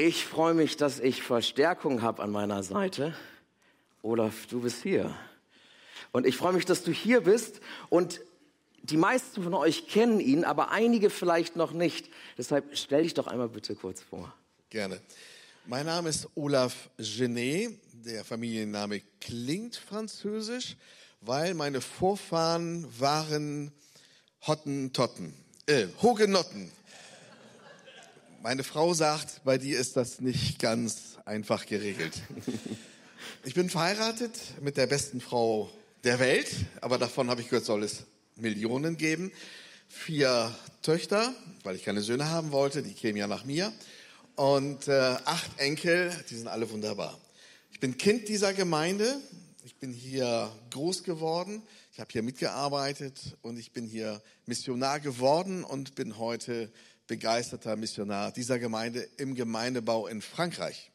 [0.00, 3.16] Ich freue mich, dass ich Verstärkung habe an meiner Seite.
[4.00, 5.12] Olaf, du bist hier.
[6.12, 7.60] Und ich freue mich, dass du hier bist.
[7.88, 8.20] Und
[8.84, 12.10] die meisten von euch kennen ihn, aber einige vielleicht noch nicht.
[12.38, 14.32] Deshalb stell dich doch einmal bitte kurz vor.
[14.70, 15.00] Gerne.
[15.66, 17.80] Mein Name ist Olaf Genet.
[17.92, 20.76] Der Familienname klingt französisch,
[21.22, 23.72] weil meine Vorfahren waren
[24.46, 25.34] Hottentotten,
[25.66, 26.70] äh, Hugenotten.
[28.40, 32.14] Meine Frau sagt, bei dir ist das nicht ganz einfach geregelt.
[33.44, 35.70] Ich bin verheiratet mit der besten Frau
[36.04, 36.48] der Welt,
[36.80, 38.04] aber davon habe ich gehört, soll es
[38.36, 39.32] Millionen geben.
[39.88, 43.72] Vier Töchter, weil ich keine Söhne haben wollte, die kämen ja nach mir.
[44.36, 47.18] Und äh, acht Enkel, die sind alle wunderbar.
[47.72, 49.20] Ich bin Kind dieser Gemeinde.
[49.64, 51.62] Ich bin hier groß geworden.
[51.92, 56.70] Ich habe hier mitgearbeitet und ich bin hier Missionar geworden und bin heute
[57.08, 60.92] begeisterter Missionar dieser Gemeinde im Gemeindebau in Frankreich.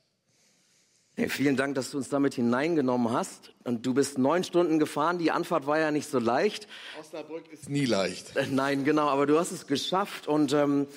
[1.16, 3.51] Hey, vielen Dank, dass du uns damit hineingenommen hast.
[3.63, 5.20] Und du bist neun Stunden gefahren.
[5.20, 6.68] Die Anfahrt war ja nicht so leicht.
[6.99, 8.35] Osnabrück ist nie leicht.
[8.35, 10.27] Äh, nein, genau, aber du hast es geschafft.
[10.27, 10.88] Und ähm,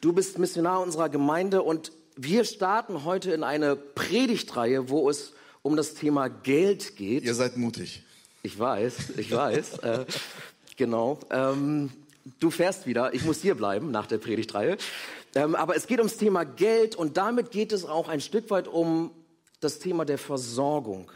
[0.00, 1.62] du bist Missionar unserer Gemeinde.
[1.62, 7.24] Und wir starten heute in eine Predigtreihe, wo es um das Thema Geld geht.
[7.24, 8.02] Ihr seid mutig.
[8.42, 9.78] Ich weiß, ich weiß.
[9.80, 10.06] äh,
[10.76, 11.20] genau.
[11.30, 11.90] Ähm,
[12.40, 13.14] du fährst wieder.
[13.14, 14.76] Ich muss hier bleiben nach der Predigtreihe.
[15.34, 18.68] Ähm, aber es geht ums Thema Geld und damit geht es auch ein Stück weit
[18.68, 19.10] um
[19.60, 21.10] das Thema der Versorgung.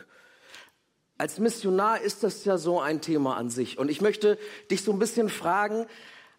[1.19, 3.79] Als Missionar ist das ja so ein Thema an sich.
[3.79, 4.39] Und ich möchte
[4.71, 5.87] dich so ein bisschen fragen,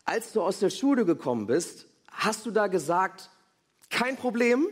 [0.05, 3.29] als du aus der Schule gekommen bist, hast du da gesagt,
[3.89, 4.67] kein Problem,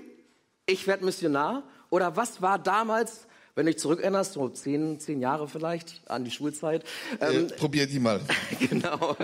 [0.65, 1.63] ich werde Missionar?
[1.89, 6.31] Oder was war damals, wenn du dich zurückerinnerst, so zehn, zehn Jahre vielleicht an die
[6.31, 6.83] Schulzeit?
[7.19, 8.21] Ähm, äh, probier die mal.
[8.69, 9.17] genau.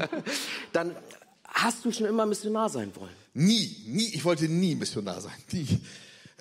[0.74, 0.96] Dann
[1.44, 3.14] hast du schon immer Missionar sein wollen?
[3.34, 4.10] Nie, nie.
[4.14, 5.34] Ich wollte nie Missionar sein.
[5.52, 5.80] Nie.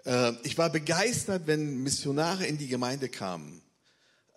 [0.05, 3.63] Äh, ich war begeistert, wenn Missionare in die Gemeinde kamen.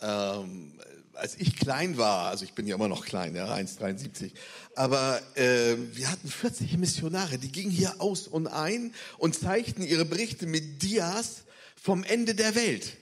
[0.01, 0.79] Ähm,
[1.13, 4.31] als ich klein war, also ich bin ja immer noch klein, ja, 1,73,
[4.75, 10.05] aber äh, wir hatten 40 Missionare, die gingen hier aus und ein und zeigten ihre
[10.05, 11.43] Berichte mit Dias
[11.75, 12.93] vom Ende der Welt.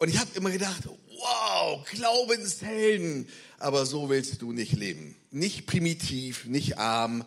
[0.00, 3.28] Und ich habe immer gedacht, wow, Glaubenshelden,
[3.58, 5.14] aber so willst du nicht leben.
[5.30, 7.22] Nicht primitiv, nicht arm,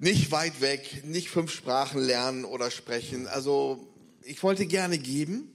[0.00, 3.28] nicht weit weg, nicht fünf Sprachen lernen oder sprechen.
[3.28, 3.86] Also
[4.22, 5.52] ich wollte gerne geben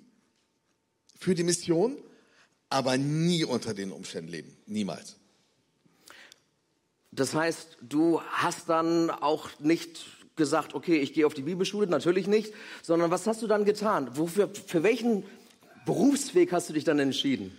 [1.20, 1.98] für die Mission,
[2.70, 4.56] aber nie unter den Umständen leben.
[4.66, 5.18] Niemals.
[7.12, 10.06] Das heißt, du hast dann auch nicht
[10.38, 14.16] gesagt, okay, ich gehe auf die Bibelschule, natürlich nicht, sondern was hast du dann getan?
[14.16, 15.26] Wofür, für welchen
[15.86, 17.58] Berufsweg hast du dich dann entschieden?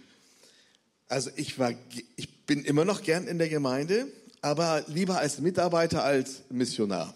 [1.08, 1.72] Also ich war,
[2.16, 4.06] ich bin immer noch gern in der Gemeinde
[4.42, 7.14] aber lieber als Mitarbeiter als Missionar.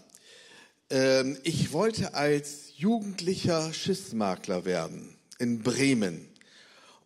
[0.91, 6.29] Ähm, ich wollte als jugendlicher Schiffsmakler werden in Bremen.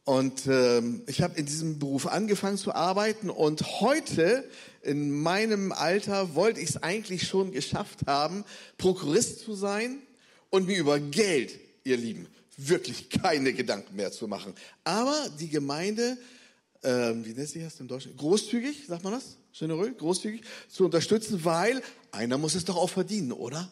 [0.04, 4.48] Und ähm, ich habe in diesem Beruf angefangen zu arbeiten und heute
[4.80, 8.44] in meinem Alter wollte ich es eigentlich schon geschafft haben,
[8.78, 9.98] Prokurist zu sein
[10.48, 12.26] und mir über Geld, ihr Lieben,
[12.58, 14.52] wirklich keine Gedanken mehr zu machen.
[14.84, 16.18] Aber die Gemeinde,
[16.82, 18.14] ähm, wie nennt sich das im Deutschen?
[18.16, 19.38] Großzügig, sagt man das?
[19.58, 21.82] generös, großzügig zu unterstützen, weil
[22.12, 23.68] einer muss es doch auch verdienen, oder?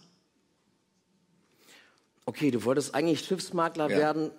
[2.24, 3.96] Okay, du wolltest eigentlich Schiffsmakler ja.
[3.96, 4.30] werden,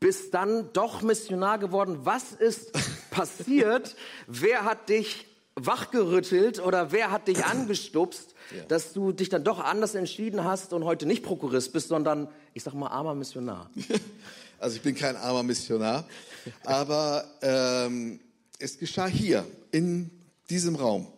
[0.00, 2.00] bist dann doch Missionar geworden.
[2.02, 2.72] Was ist
[3.10, 3.96] passiert?
[4.26, 8.64] wer hat dich wachgerüttelt oder wer hat dich angestupst, ja.
[8.64, 12.62] dass du dich dann doch anders entschieden hast und heute nicht Prokurist bist, sondern, ich
[12.62, 13.70] sag mal, armer Missionar?
[14.58, 16.06] Also ich bin kein armer Missionar,
[16.62, 18.20] aber ähm,
[18.60, 20.08] es geschah hier in
[20.50, 21.08] diesem Raum.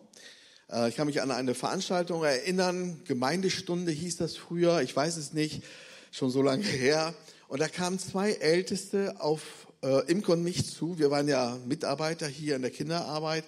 [0.71, 5.33] Äh, ich kann mich an eine Veranstaltung erinnern, Gemeindestunde hieß das früher, ich weiß es
[5.33, 5.63] nicht,
[6.11, 7.13] schon so lange her.
[7.47, 12.27] Und da kamen zwei Älteste auf äh, Imke und mich zu, wir waren ja Mitarbeiter
[12.27, 13.43] hier in der Kinderarbeit,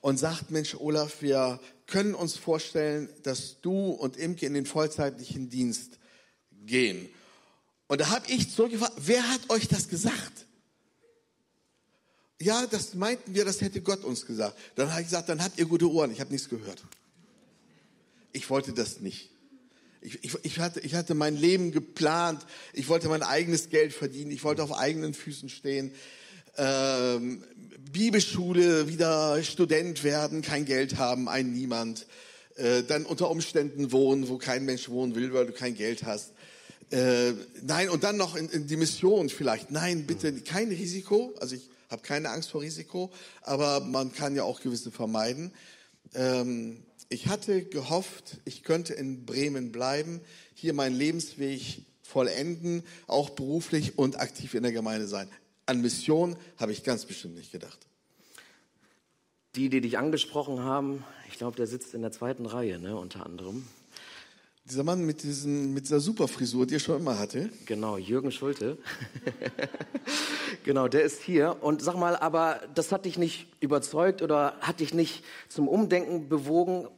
[0.00, 5.50] und sagt, Mensch, Olaf, wir können uns vorstellen, dass du und Imke in den vollzeitlichen
[5.50, 5.98] Dienst
[6.66, 7.08] gehen.
[7.86, 10.46] Und da habe ich zurückgefragt, wer hat euch das gesagt?
[12.40, 14.56] ja, das meinten wir, das hätte Gott uns gesagt.
[14.76, 16.12] Dann habe ich gesagt, dann habt ihr gute Ohren.
[16.12, 16.84] Ich habe nichts gehört.
[18.32, 19.30] Ich wollte das nicht.
[20.00, 22.46] Ich, ich, ich, hatte, ich hatte mein Leben geplant.
[22.72, 24.30] Ich wollte mein eigenes Geld verdienen.
[24.30, 25.92] Ich wollte auf eigenen Füßen stehen.
[26.58, 27.42] Ähm,
[27.92, 32.06] Bibelschule, wieder Student werden, kein Geld haben, ein Niemand.
[32.56, 36.32] Äh, dann unter Umständen wohnen, wo kein Mensch wohnen will, weil du kein Geld hast.
[36.90, 37.32] Äh,
[37.62, 39.70] nein, und dann noch in, in die Mission vielleicht.
[39.70, 41.34] Nein, bitte kein Risiko.
[41.40, 43.10] Also ich habe keine Angst vor Risiko,
[43.42, 45.52] aber man kann ja auch gewisse vermeiden.
[46.14, 50.20] Ähm, ich hatte gehofft, ich könnte in Bremen bleiben,
[50.54, 55.28] hier meinen Lebensweg vollenden, auch beruflich und aktiv in der Gemeinde sein.
[55.68, 57.78] An Mission habe ich ganz bestimmt nicht gedacht.
[59.54, 63.26] Die, die dich angesprochen haben, ich glaube, der sitzt in der zweiten Reihe, ne, unter
[63.26, 63.66] anderem.
[64.64, 67.50] Dieser Mann mit, diesem, mit dieser Superfrisur, die er schon immer hatte.
[67.66, 68.78] Genau, Jürgen Schulte.
[70.64, 71.62] genau, der ist hier.
[71.62, 76.30] Und sag mal, aber das hat dich nicht überzeugt oder hat dich nicht zum Umdenken
[76.30, 76.88] bewogen?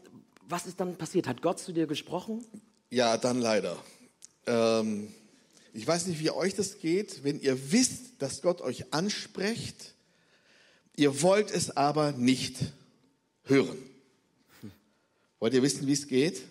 [0.49, 1.27] Was ist dann passiert?
[1.27, 2.45] Hat Gott zu dir gesprochen?
[2.91, 3.77] Ja, dann leider.
[4.47, 5.13] Ähm,
[5.73, 9.95] ich weiß nicht, wie euch das geht, wenn ihr wisst, dass Gott euch anspricht,
[10.97, 12.57] ihr wollt es aber nicht
[13.45, 13.79] hören.
[15.39, 16.43] Wollt ihr wissen, wie es geht?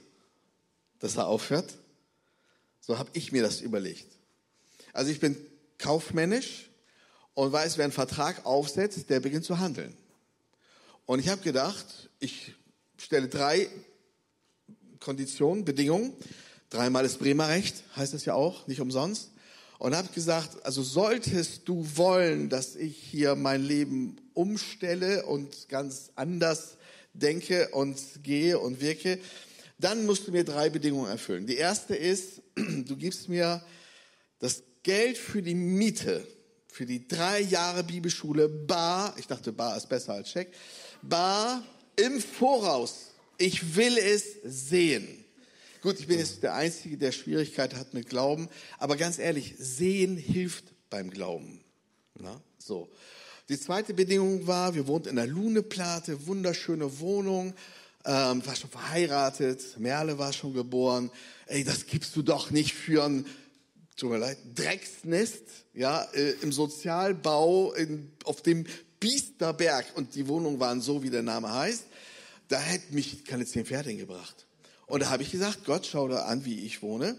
[1.00, 1.74] dass er aufhört?
[2.82, 4.08] So habe ich mir das überlegt.
[4.94, 5.36] Also ich bin
[5.78, 6.70] kaufmännisch
[7.34, 9.96] und weiß, wer einen Vertrag aufsetzt, der beginnt zu handeln.
[11.06, 12.54] Und ich habe gedacht, ich
[12.98, 13.70] stelle drei
[15.00, 16.14] Konditionen, Bedingungen.
[16.70, 19.32] Dreimal ist Bremer Recht, heißt das ja auch, nicht umsonst.
[19.80, 26.12] Und habe gesagt, also solltest du wollen, dass ich hier mein Leben umstelle und ganz
[26.16, 26.78] anders
[27.14, 29.20] denke und gehe und wirke,
[29.80, 31.48] dann musst du mir drei Bedingungen erfüllen.
[31.48, 33.64] Die erste ist, du gibst mir
[34.40, 36.28] das Geld für die Miete,
[36.68, 40.54] für die drei Jahre Bibelschule bar, ich dachte bar ist besser als Scheck,
[41.02, 41.64] bar
[41.96, 43.12] im Voraus.
[43.38, 45.19] Ich will es sehen.
[45.82, 48.50] Gut, ich bin jetzt der Einzige, der Schwierigkeit hat mit Glauben,
[48.80, 51.62] aber ganz ehrlich, sehen hilft beim Glauben.
[52.16, 52.90] Na, so.
[53.48, 57.54] Die zweite Bedingung war, wir wohnten in der Luneplate, wunderschöne Wohnung,
[58.06, 61.12] ähm, war schon verheiratet, Merle war schon geboren.
[61.48, 63.26] Ey, das gibst du doch nicht für ein,
[63.96, 65.44] tut mir leid, Drecksnest,
[65.74, 68.66] ja, äh, im Sozialbau in, auf dem
[69.00, 69.86] Biesterberg.
[69.96, 71.86] Und die Wohnungen waren so, wie der Name heißt.
[72.50, 74.46] Da hätte mich keine zehn Pferde hingebracht.
[74.90, 77.16] Und da habe ich gesagt, Gott, schau da an, wie ich wohne.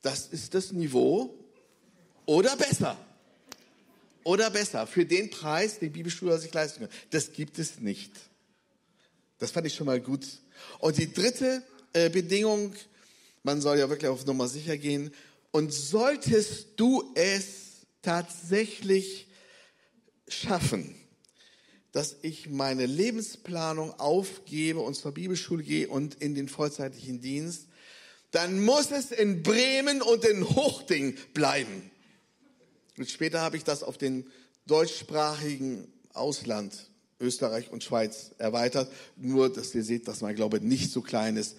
[0.00, 1.32] Das ist das Niveau
[2.24, 2.96] oder besser.
[4.24, 4.86] Oder besser.
[4.86, 6.92] Für den Preis, den Bibelschüler sich leisten können.
[7.10, 8.12] Das gibt es nicht.
[9.38, 10.26] Das fand ich schon mal gut.
[10.78, 11.62] Und die dritte
[11.92, 12.74] äh, Bedingung,
[13.42, 15.12] man soll ja wirklich auf Nummer sicher gehen.
[15.50, 19.28] Und solltest du es tatsächlich
[20.28, 20.94] schaffen,
[21.96, 27.68] dass ich meine Lebensplanung aufgebe und zur Bibelschule gehe und in den vollzeitlichen Dienst,
[28.32, 31.90] dann muss es in Bremen und in Hochding bleiben.
[32.98, 34.30] Und später habe ich das auf den
[34.66, 38.92] deutschsprachigen Ausland Österreich und Schweiz erweitert.
[39.16, 41.56] Nur, dass ihr seht, dass mein Glaube nicht so klein ist,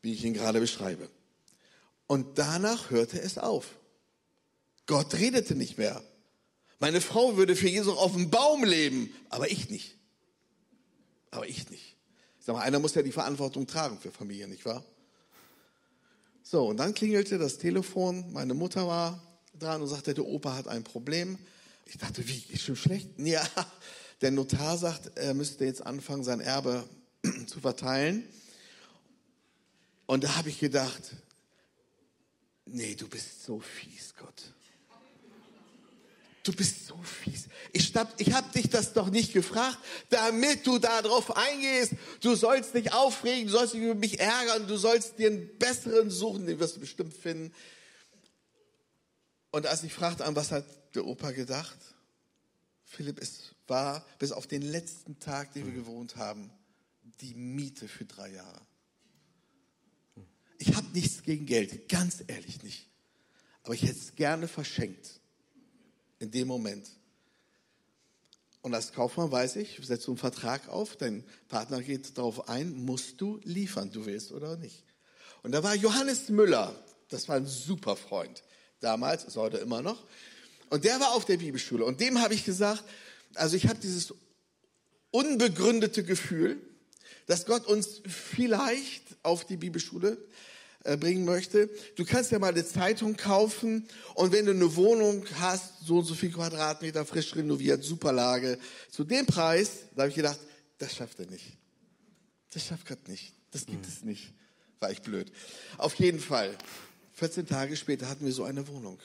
[0.00, 1.08] wie ich ihn gerade beschreibe.
[2.06, 3.66] Und danach hörte es auf.
[4.86, 6.00] Gott redete nicht mehr.
[6.80, 9.96] Meine Frau würde für Jesus auf dem Baum leben, aber ich nicht.
[11.30, 11.96] Aber ich nicht.
[12.38, 14.82] Ich sag mal, einer muss ja die Verantwortung tragen für Familie, nicht wahr?
[16.42, 18.32] So, und dann klingelte das Telefon.
[18.32, 19.22] Meine Mutter war
[19.58, 21.38] dran und sagte, der Opa hat ein Problem.
[21.84, 23.10] Ich dachte, wie, ist schon schlecht?
[23.18, 23.46] Ja,
[24.22, 26.88] der Notar sagt, er müsste jetzt anfangen, sein Erbe
[27.46, 28.24] zu verteilen.
[30.06, 31.14] Und da habe ich gedacht,
[32.64, 34.54] nee, du bist so fies, Gott.
[36.42, 37.48] Du bist so fies.
[37.72, 39.78] Ich, ich habe dich das doch nicht gefragt,
[40.08, 41.92] damit du darauf eingehst.
[42.20, 46.10] Du sollst dich aufregen, du sollst dich über mich ärgern, du sollst dir einen besseren
[46.10, 47.52] suchen, den wirst du bestimmt finden.
[49.50, 50.64] Und als ich fragte an, was hat
[50.94, 51.78] der Opa gedacht?
[52.84, 56.50] Philipp, es war bis auf den letzten Tag, den wir gewohnt haben,
[57.20, 58.60] die Miete für drei Jahre.
[60.58, 62.88] Ich habe nichts gegen Geld, ganz ehrlich nicht.
[63.62, 65.19] Aber ich hätte es gerne verschenkt.
[66.20, 66.86] In dem Moment.
[68.62, 72.72] Und als Kaufmann weiß ich, setzt du einen Vertrag auf, dein Partner geht darauf ein,
[72.84, 74.84] musst du liefern, du willst oder nicht.
[75.42, 76.74] Und da war Johannes Müller,
[77.08, 78.42] das war ein super Freund.
[78.80, 80.04] Damals, ist heute immer noch.
[80.68, 81.84] Und der war auf der Bibelschule.
[81.84, 82.84] Und dem habe ich gesagt,
[83.34, 84.14] also ich habe dieses
[85.10, 86.60] unbegründete Gefühl,
[87.26, 90.18] dass Gott uns vielleicht auf die Bibelschule
[90.82, 91.68] bringen möchte.
[91.96, 96.04] Du kannst ja mal eine Zeitung kaufen und wenn du eine Wohnung hast, so und
[96.04, 98.58] so viel Quadratmeter, frisch renoviert, super Lage,
[98.90, 100.40] zu dem Preis, da habe ich gedacht,
[100.78, 101.58] das schafft er nicht.
[102.50, 103.32] Das schafft Gott nicht.
[103.50, 103.92] Das gibt mhm.
[103.92, 104.32] es nicht.
[104.80, 105.30] War ich blöd.
[105.76, 106.56] Auf jeden Fall.
[107.14, 108.98] 14 Tage später hatten wir so eine Wohnung.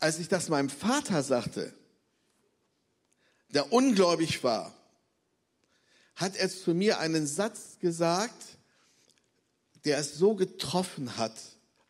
[0.00, 1.72] Als ich das meinem Vater sagte,
[3.50, 4.74] der ungläubig war,
[6.16, 8.57] hat er zu mir einen Satz gesagt,
[9.88, 11.32] der es so getroffen hat.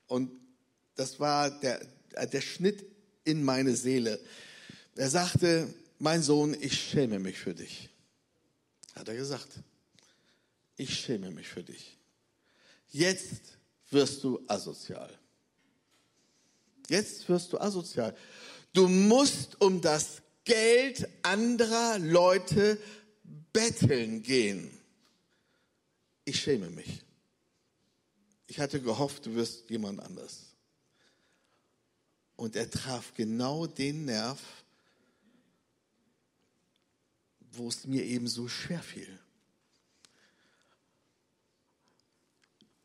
[0.06, 0.30] Und
[0.94, 1.84] das war der,
[2.32, 2.86] der Schnitt
[3.24, 4.20] in meine Seele.
[4.94, 7.90] Er sagte, mein Sohn, ich schäme mich für dich.
[8.94, 9.48] Hat er gesagt.
[10.76, 11.98] Ich schäme mich für dich.
[12.90, 13.58] Jetzt
[13.90, 15.10] wirst du asozial.
[16.88, 18.14] Jetzt wirst du asozial.
[18.74, 22.78] Du musst um das Geld anderer Leute
[23.52, 24.70] betteln gehen.
[26.24, 27.07] Ich schäme mich.
[28.48, 30.46] Ich hatte gehofft, du wirst jemand anders.
[32.34, 34.40] Und er traf genau den Nerv,
[37.52, 39.18] wo es mir eben so schwer fiel.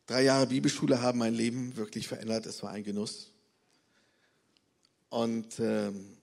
[0.06, 2.46] Drei Jahre Bibelschule haben mein Leben wirklich verändert.
[2.46, 3.32] Es war ein Genuss.
[5.10, 6.18] Und ähm,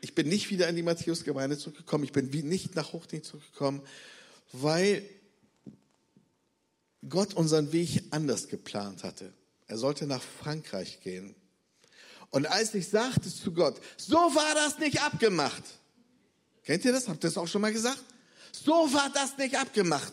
[0.00, 2.04] ich bin nicht wieder in die Matthäusgemeinde zurückgekommen.
[2.04, 3.82] Ich bin nicht nach Hochding zurückgekommen,
[4.52, 5.02] weil
[7.08, 9.32] Gott unseren Weg anders geplant hatte.
[9.66, 11.34] Er sollte nach Frankreich gehen.
[12.30, 15.62] Und als ich sagte zu Gott, so war das nicht abgemacht.
[16.64, 17.08] Kennt ihr das?
[17.08, 18.02] Habt ihr das auch schon mal gesagt?
[18.52, 20.12] So war das nicht abgemacht.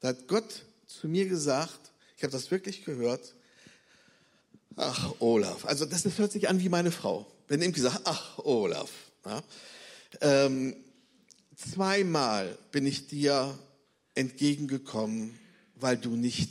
[0.00, 3.34] Da hat Gott zu mir gesagt, ich habe das wirklich gehört,
[4.76, 7.26] ach Olaf, also das, hört sich an wie meine Frau.
[7.48, 8.90] Wenn ihm gesagt, ach Olaf,
[9.24, 9.42] ja,
[10.20, 10.76] ähm,
[11.56, 13.58] zweimal bin ich dir
[14.14, 15.38] entgegengekommen,
[15.82, 16.50] weil du nicht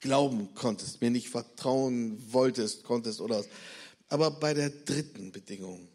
[0.00, 3.48] glauben konntest, mir nicht vertrauen wolltest, konntest oder was.
[4.08, 5.88] Aber bei der dritten Bedingung,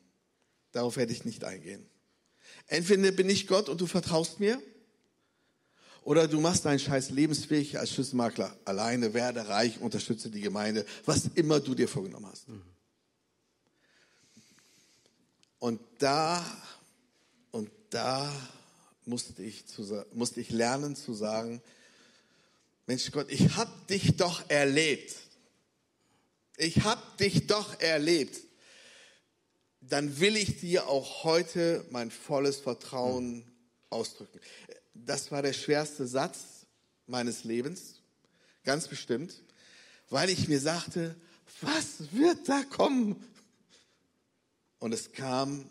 [0.71, 1.85] darauf werde ich nicht eingehen.
[2.67, 4.61] Entweder bin ich Gott und du vertraust mir,
[6.03, 11.25] oder du machst deinen Scheiß lebensfähig als Schlüsselmakler alleine, werde reich, unterstütze die Gemeinde, was
[11.35, 12.45] immer du dir vorgenommen hast.
[15.59, 16.45] Und da,
[17.51, 18.31] und da
[19.05, 21.61] musste ich, zu, musste ich lernen zu sagen,
[22.87, 25.15] Mensch Gott, ich habe dich doch erlebt.
[26.57, 28.39] Ich habe dich doch erlebt.
[29.81, 33.45] Dann will ich dir auch heute mein volles Vertrauen
[33.89, 34.39] ausdrücken
[35.05, 36.65] das war der schwerste Satz
[37.05, 38.01] meines Lebens,
[38.63, 39.41] ganz bestimmt,
[40.09, 41.15] weil ich mir sagte,
[41.61, 43.23] was wird da kommen?
[44.79, 45.69] Und es kam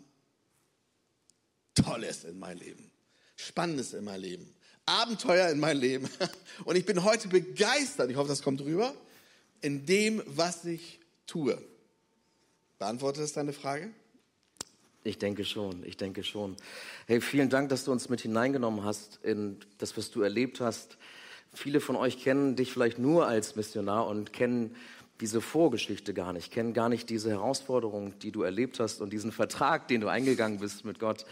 [1.75, 2.91] Tolles in mein Leben,
[3.35, 4.53] Spannendes in mein Leben,
[4.87, 6.09] Abenteuer in mein Leben.
[6.65, 8.93] Und ich bin heute begeistert, ich hoffe, das kommt rüber,
[9.61, 11.61] in dem, was ich tue.
[12.79, 13.89] Beantwortet das deine Frage?
[15.03, 16.55] Ich denke schon, ich denke schon.
[17.05, 20.97] Hey, vielen Dank, dass du uns mit hineingenommen hast in das, was du erlebt hast.
[21.53, 24.75] Viele von euch kennen dich vielleicht nur als Missionar und kennen
[25.19, 29.31] diese Vorgeschichte gar nicht, kennen gar nicht diese Herausforderung, die du erlebt hast und diesen
[29.31, 31.25] Vertrag, den du eingegangen bist mit Gott.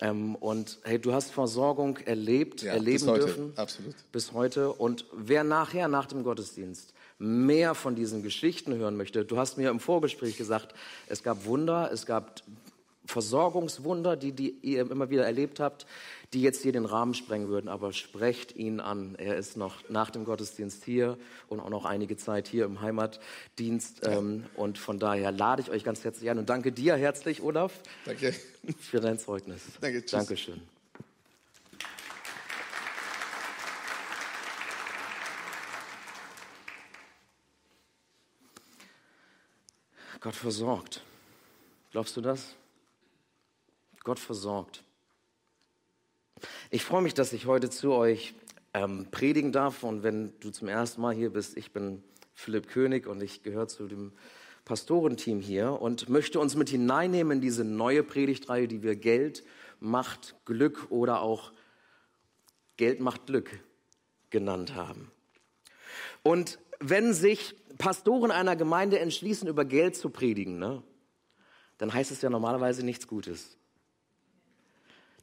[0.00, 3.52] Ähm, und hey, du hast Versorgung erlebt, ja, erleben bis heute, dürfen.
[3.56, 3.94] Absolut.
[4.12, 4.72] Bis heute.
[4.72, 9.70] Und wer nachher, nach dem Gottesdienst, mehr von diesen Geschichten hören möchte, du hast mir
[9.70, 10.74] im Vorgespräch gesagt,
[11.08, 12.42] es gab Wunder, es gab
[13.06, 15.86] Versorgungswunder, die, die ihr immer wieder erlebt habt,
[16.32, 17.68] die jetzt hier den Rahmen sprengen würden.
[17.68, 19.14] Aber sprecht ihn an.
[19.16, 21.18] Er ist noch nach dem Gottesdienst hier
[21.48, 24.06] und auch noch einige Zeit hier im Heimatdienst.
[24.06, 27.72] Ähm, und von daher lade ich euch ganz herzlich ein und danke dir herzlich, Olaf,
[28.04, 28.34] danke.
[28.80, 29.62] für dein Zeugnis.
[29.80, 30.10] Danke, tschüss.
[30.10, 30.60] Dankeschön.
[40.20, 41.02] Gott versorgt.
[41.92, 42.56] Glaubst du das?
[44.02, 44.82] Gott versorgt.
[46.70, 48.34] Ich freue mich, dass ich heute zu euch
[48.74, 49.82] ähm, predigen darf.
[49.82, 52.02] Und wenn du zum ersten Mal hier bist, ich bin
[52.34, 54.12] Philipp König und ich gehöre zu dem
[54.64, 59.44] Pastorenteam hier und möchte uns mit hineinnehmen in diese neue Predigtreihe, die wir Geld
[59.80, 61.52] macht Glück oder auch
[62.76, 63.50] Geld macht Glück
[64.30, 65.10] genannt haben.
[66.22, 70.82] Und wenn sich Pastoren einer Gemeinde entschließen, über Geld zu predigen, ne,
[71.78, 73.56] dann heißt es ja normalerweise nichts Gutes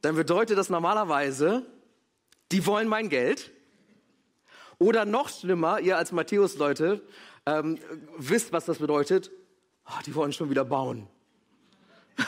[0.03, 1.65] dann bedeutet das normalerweise,
[2.51, 3.51] die wollen mein Geld.
[4.77, 7.01] Oder noch schlimmer, ihr als Matthäus-Leute
[7.45, 7.79] ähm,
[8.17, 9.31] wisst, was das bedeutet.
[9.87, 11.07] Oh, die wollen schon wieder bauen.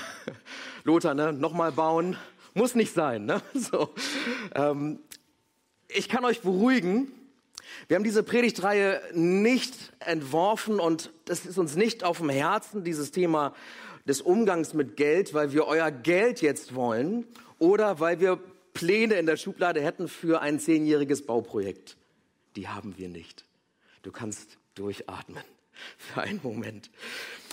[0.86, 1.34] Lothar, ne?
[1.34, 2.16] Nochmal bauen.
[2.54, 3.26] Muss nicht sein.
[3.26, 3.42] Ne?
[3.54, 3.94] So.
[4.54, 5.00] Ähm,
[5.90, 7.12] ich kann euch beruhigen.
[7.90, 13.12] Wir haben diese Predigtreihe nicht entworfen und das ist uns nicht auf dem Herzen, dieses
[13.12, 13.54] Thema
[14.08, 17.26] des Umgangs mit Geld, weil wir euer Geld jetzt wollen
[17.60, 18.40] oder weil wir
[18.74, 21.98] Pläne in der Schublade hätten für ein zehnjähriges Bauprojekt.
[22.56, 23.46] Die haben wir nicht.
[24.04, 25.44] Du kannst durchatmen
[25.98, 26.92] für einen Moment.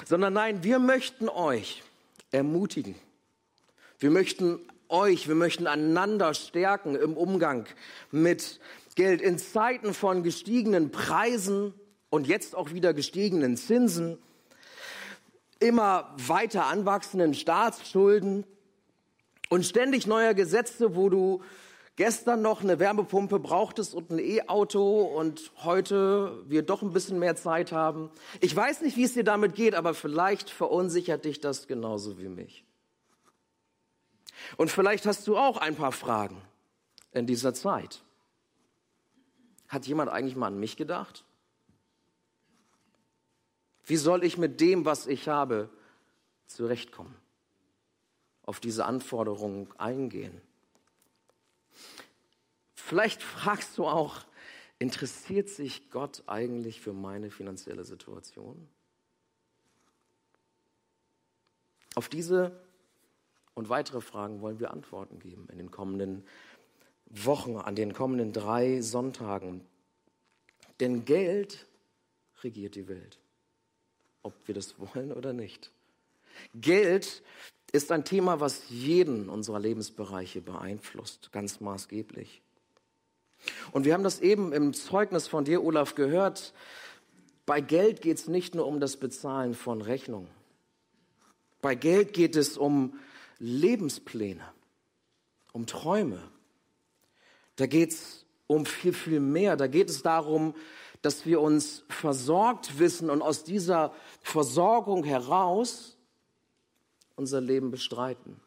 [0.05, 1.83] Sondern nein, wir möchten euch
[2.31, 2.95] ermutigen.
[3.99, 7.67] Wir möchten euch, wir möchten einander stärken im Umgang
[8.11, 8.61] mit
[8.95, 11.73] Geld in Zeiten von gestiegenen Preisen
[12.11, 14.19] und jetzt auch wieder gestiegenen Zinsen,
[15.61, 18.45] immer weiter anwachsenden Staatsschulden,
[19.53, 21.43] und ständig neue Gesetze, wo du
[21.97, 27.37] gestern noch eine Wärmepumpe brauchtest und ein E-Auto und heute wir doch ein bisschen mehr
[27.37, 28.09] Zeit haben.
[28.41, 32.29] Ich weiß nicht, wie es dir damit geht, aber vielleicht verunsichert dich das genauso wie
[32.29, 32.65] mich.
[34.57, 36.41] Und vielleicht hast du auch ein paar Fragen
[37.11, 38.01] in dieser Zeit.
[39.69, 41.27] Hat jemand eigentlich mal an mich gedacht?
[43.85, 45.69] Wie soll ich mit dem, was ich habe,
[46.47, 47.22] zurechtkommen?
[48.45, 50.41] Auf diese Anforderungen eingehen?
[52.75, 54.25] Vielleicht fragst du auch,
[54.79, 58.69] interessiert sich Gott eigentlich für meine finanzielle Situation?
[61.95, 62.61] Auf diese
[63.55, 66.25] und weitere Fragen wollen wir Antworten geben in den kommenden
[67.07, 69.65] Wochen, an den kommenden drei Sonntagen.
[70.81, 71.67] Denn Geld
[72.43, 73.19] regiert die Welt,
[74.23, 75.71] ob wir das wollen oder nicht.
[76.55, 77.23] Geld
[77.73, 82.43] ist ein Thema, was jeden unserer Lebensbereiche beeinflusst, ganz maßgeblich.
[83.73, 86.53] Und wir haben das eben im Zeugnis von dir, Olaf, gehört.
[87.47, 90.29] Bei Geld geht es nicht nur um das Bezahlen von Rechnungen.
[91.61, 92.99] Bei Geld geht es um
[93.39, 94.45] Lebenspläne,
[95.53, 96.23] um Träume.
[97.57, 99.57] Da geht es um viel, viel mehr.
[99.57, 100.55] Da geht es darum,
[101.01, 105.97] dass wir uns versorgt wissen und aus dieser Versorgung heraus
[107.17, 108.41] unser Leben bestreiten.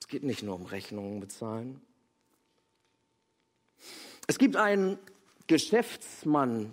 [0.00, 1.80] Es geht nicht nur um Rechnungen bezahlen.
[4.26, 4.98] Es gibt einen
[5.46, 6.72] Geschäftsmann,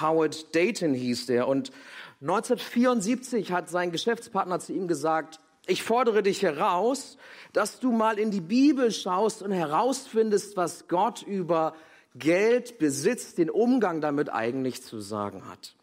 [0.00, 1.70] Howard Dayton hieß der, und
[2.22, 7.16] 1974 hat sein Geschäftspartner zu ihm gesagt, ich fordere dich heraus,
[7.52, 11.74] dass du mal in die Bibel schaust und herausfindest, was Gott über
[12.14, 15.76] Geld, Besitz, den Umgang damit eigentlich zu sagen hat.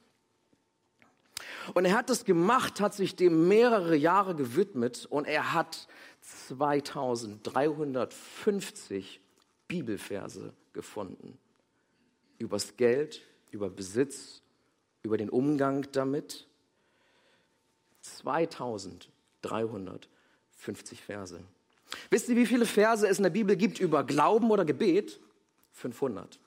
[1.74, 5.88] Und er hat es gemacht, hat sich dem mehrere Jahre gewidmet und er hat
[6.22, 9.22] 2350
[9.68, 11.38] Bibelverse gefunden.
[12.38, 13.22] Übers Geld,
[13.52, 14.42] über Besitz,
[15.04, 16.48] über den Umgang damit.
[18.02, 19.10] 2000
[19.42, 21.40] 350 Verse.
[22.10, 25.20] Wisst ihr, wie viele Verse es in der Bibel gibt über Glauben oder Gebet?
[25.74, 26.40] 500.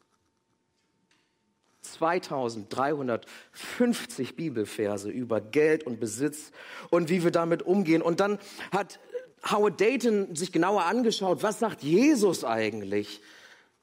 [2.01, 6.51] 2350 Bibelverse über Geld und Besitz
[6.91, 8.03] und wie wir damit umgehen.
[8.03, 8.39] Und dann
[8.73, 8.99] hat
[9.51, 13.21] Howard Dayton sich genauer angeschaut, was sagt Jesus eigentlich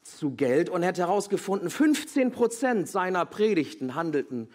[0.03, 4.49] zu Geld und hat herausgefunden, 15 Prozent seiner Predigten handelten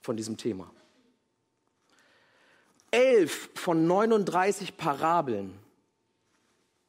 [0.00, 0.70] von diesem Thema
[2.92, 5.58] elf von 39 Parabeln,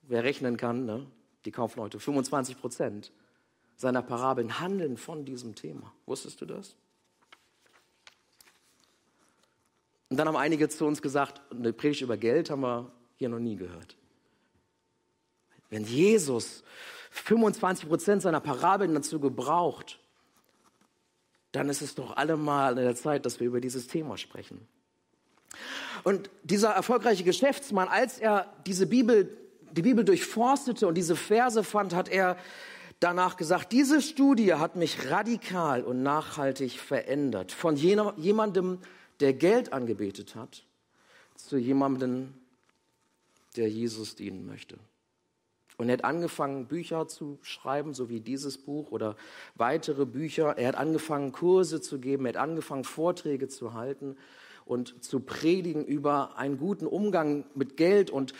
[0.03, 1.07] wer rechnen kann, ne?
[1.45, 3.11] die Kaufleute, 25 Prozent
[3.75, 5.93] seiner Parabeln handeln von diesem Thema.
[6.05, 6.75] Wusstest du das?
[10.09, 13.39] Und dann haben einige zu uns gesagt, eine Predigt über Geld haben wir hier noch
[13.39, 13.95] nie gehört.
[15.69, 16.63] Wenn Jesus
[17.09, 19.99] 25 Prozent seiner Parabeln dazu gebraucht,
[21.51, 24.67] dann ist es doch allemal in der Zeit, dass wir über dieses Thema sprechen.
[26.03, 29.35] Und dieser erfolgreiche Geschäftsmann, als er diese Bibel,
[29.71, 32.37] die Bibel durchforstete und diese Verse fand, hat er
[33.03, 37.51] danach gesagt, diese Studie hat mich radikal und nachhaltig verändert.
[37.51, 38.79] Von jener, jemandem,
[39.19, 40.65] der Geld angebetet hat,
[41.35, 42.33] zu jemandem,
[43.57, 44.77] der Jesus dienen möchte.
[45.77, 49.15] Und er hat angefangen, Bücher zu schreiben, so wie dieses Buch oder
[49.55, 50.57] weitere Bücher.
[50.57, 52.25] Er hat angefangen, Kurse zu geben.
[52.25, 54.15] Er hat angefangen, Vorträge zu halten
[54.65, 58.33] und zu predigen über einen guten Umgang mit Geld und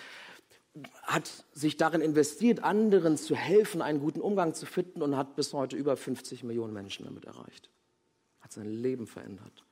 [1.03, 5.53] hat sich darin investiert, anderen zu helfen, einen guten Umgang zu finden und hat bis
[5.53, 7.69] heute über 50 Millionen Menschen damit erreicht.
[8.41, 9.63] Hat sein Leben verändert.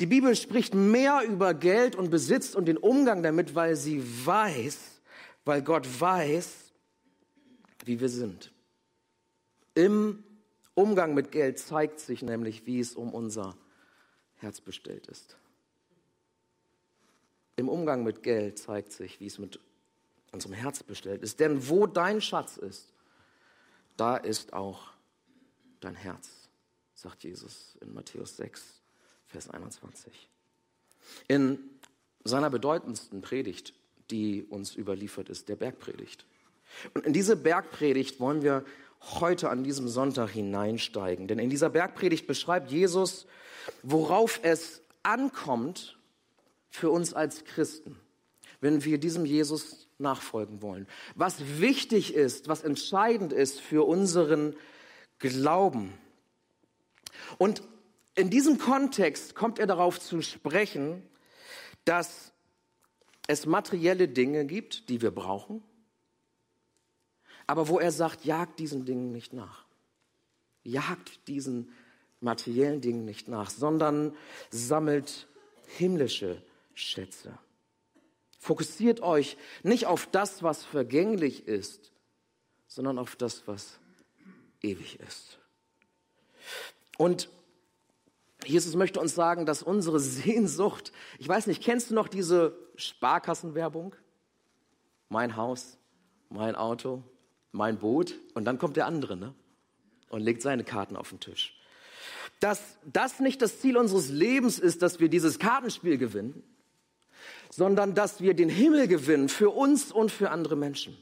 [0.00, 5.00] Die Bibel spricht mehr über Geld und Besitz und den Umgang damit, weil sie weiß,
[5.44, 6.72] weil Gott weiß,
[7.84, 8.52] wie wir sind.
[9.74, 10.24] Im
[10.74, 13.56] Umgang mit Geld zeigt sich nämlich, wie es um unser
[14.36, 15.36] Herz bestellt ist.
[17.56, 19.58] Im Umgang mit Geld zeigt sich, wie es mit
[20.32, 21.40] unserem Herz bestellt ist.
[21.40, 22.92] Denn wo dein Schatz ist,
[23.96, 24.92] da ist auch
[25.80, 26.28] dein Herz,
[26.94, 28.62] sagt Jesus in Matthäus 6,
[29.26, 30.28] Vers 21.
[31.28, 31.58] In
[32.24, 33.72] seiner bedeutendsten Predigt,
[34.10, 36.26] die uns überliefert ist, der Bergpredigt.
[36.92, 38.64] Und in diese Bergpredigt wollen wir
[39.00, 41.28] heute an diesem Sonntag hineinsteigen.
[41.28, 43.26] Denn in dieser Bergpredigt beschreibt Jesus,
[43.82, 45.96] worauf es ankommt
[46.76, 47.98] für uns als Christen,
[48.60, 50.86] wenn wir diesem Jesus nachfolgen wollen.
[51.14, 54.54] Was wichtig ist, was entscheidend ist für unseren
[55.18, 55.94] Glauben.
[57.38, 57.62] Und
[58.14, 61.02] in diesem Kontext kommt er darauf zu sprechen,
[61.86, 62.32] dass
[63.26, 65.62] es materielle Dinge gibt, die wir brauchen,
[67.46, 69.64] aber wo er sagt, jagt diesen Dingen nicht nach.
[70.62, 71.72] Jagt diesen
[72.20, 74.14] materiellen Dingen nicht nach, sondern
[74.50, 75.26] sammelt
[75.66, 76.42] himmlische
[76.76, 77.38] Schätze.
[78.38, 81.90] Fokussiert euch nicht auf das, was vergänglich ist,
[82.68, 83.80] sondern auf das, was
[84.62, 85.38] ewig ist.
[86.98, 87.28] Und
[88.44, 93.96] Jesus möchte uns sagen, dass unsere Sehnsucht, ich weiß nicht, kennst du noch diese Sparkassenwerbung?
[95.08, 95.78] Mein Haus,
[96.28, 97.02] mein Auto,
[97.52, 99.34] mein Boot und dann kommt der andere ne?
[100.10, 101.58] und legt seine Karten auf den Tisch.
[102.38, 106.42] Dass das nicht das Ziel unseres Lebens ist, dass wir dieses Kartenspiel gewinnen,
[107.56, 110.94] sondern dass wir den Himmel gewinnen für uns und für andere Menschen.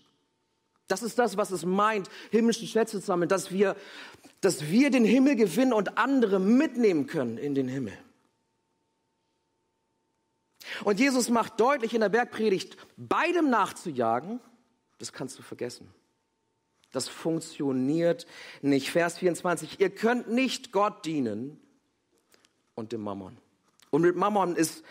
[0.87, 3.75] Das ist das, was es meint, himmlische Schätze zu sammeln, dass wir,
[4.41, 7.99] dass wir den Himmel gewinnen und andere mitnehmen können in den Himmel.
[10.85, 14.39] Und Jesus macht deutlich in der Bergpredigt, beidem nachzujagen,
[14.99, 15.93] das kannst du vergessen.
[16.93, 18.27] Das funktioniert
[18.63, 18.93] nicht.
[18.93, 21.61] Vers 24, ihr könnt nicht Gott dienen
[22.77, 23.39] und dem Mammon.
[23.91, 24.85] Und mit Mammon ist,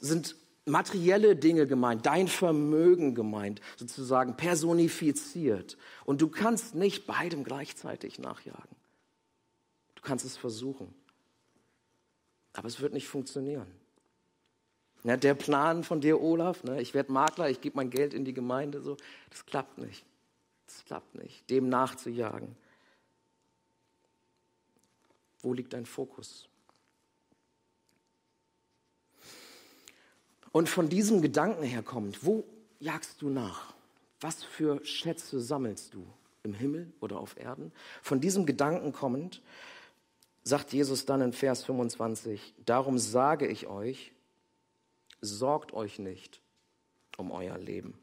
[0.00, 5.76] sind materielle Dinge gemeint, dein Vermögen gemeint, sozusagen personifiziert.
[6.04, 8.76] Und du kannst nicht beidem gleichzeitig nachjagen.
[9.96, 10.94] Du kannst es versuchen.
[12.52, 13.66] Aber es wird nicht funktionieren.
[15.04, 18.24] Ja, der Plan von dir, Olaf, ne, ich werde Makler, ich gebe mein Geld in
[18.24, 18.96] die Gemeinde, so,
[19.30, 20.04] das klappt nicht.
[20.66, 22.54] Das klappt nicht, dem nachzujagen.
[25.40, 26.48] Wo liegt dein Fokus?
[30.52, 32.44] Und von diesem Gedanken herkommt, wo
[32.78, 33.74] jagst du nach?
[34.20, 36.06] Was für Schätze sammelst du?
[36.44, 37.72] Im Himmel oder auf Erden?
[38.02, 39.42] Von diesem Gedanken kommend,
[40.42, 44.12] sagt Jesus dann in Vers 25, darum sage ich euch,
[45.20, 46.40] sorgt euch nicht
[47.16, 47.94] um euer Leben.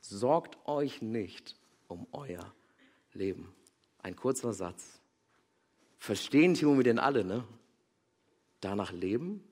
[0.00, 1.56] Sorgt euch nicht
[1.88, 2.52] um euer
[3.12, 3.54] Leben.
[4.02, 5.00] Ein kurzer Satz.
[5.98, 7.44] Verstehen tun wir denn alle, ne?
[8.60, 9.45] Danach leben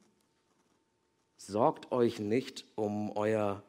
[1.47, 3.63] Sorgt euch nicht um euer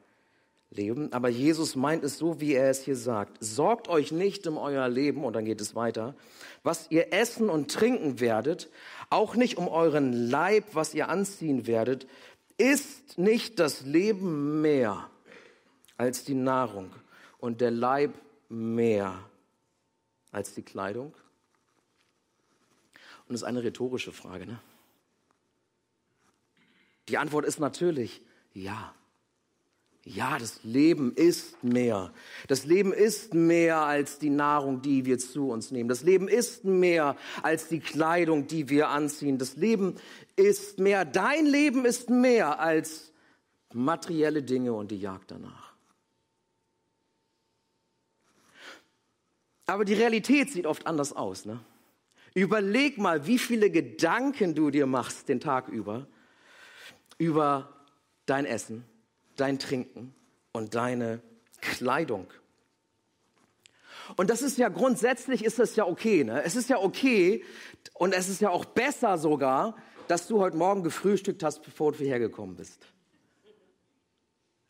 [0.69, 1.11] Leben.
[1.13, 3.37] Aber Jesus meint es so, wie er es hier sagt.
[3.39, 6.15] Sorgt euch nicht um euer Leben, und dann geht es weiter,
[6.63, 8.69] was ihr essen und trinken werdet,
[9.09, 12.07] auch nicht um euren Leib, was ihr anziehen werdet.
[12.57, 15.09] Ist nicht das Leben mehr
[15.97, 16.91] als die Nahrung
[17.39, 18.13] und der Leib
[18.49, 19.19] mehr
[20.31, 21.13] als die Kleidung?
[23.27, 24.59] Und das ist eine rhetorische Frage, ne?
[27.09, 28.21] Die Antwort ist natürlich
[28.53, 28.93] ja.
[30.07, 32.13] Ja, das Leben ist mehr.
[32.47, 35.89] Das Leben ist mehr als die Nahrung, die wir zu uns nehmen.
[35.89, 39.39] Das Leben ist mehr als die Kleidung, die wir anziehen.
[39.39, 39.95] Das Leben
[40.35, 41.05] ist mehr.
[41.05, 43.11] Dein Leben ist mehr als
[43.73, 45.73] materielle Dinge und die Jagd danach.
[49.65, 51.45] Aber die Realität sieht oft anders aus.
[51.45, 51.59] Ne?
[52.35, 56.07] Überleg mal, wie viele Gedanken du dir machst den Tag über
[57.17, 57.73] über
[58.25, 58.85] dein Essen,
[59.35, 60.13] dein Trinken
[60.51, 61.21] und deine
[61.61, 62.27] Kleidung.
[64.15, 66.23] Und das ist ja grundsätzlich ist das ja okay.
[66.23, 66.43] Ne?
[66.43, 67.43] Es ist ja okay
[67.93, 69.75] und es ist ja auch besser sogar,
[70.07, 72.85] dass du heute Morgen gefrühstückt hast, bevor du hierher gekommen bist.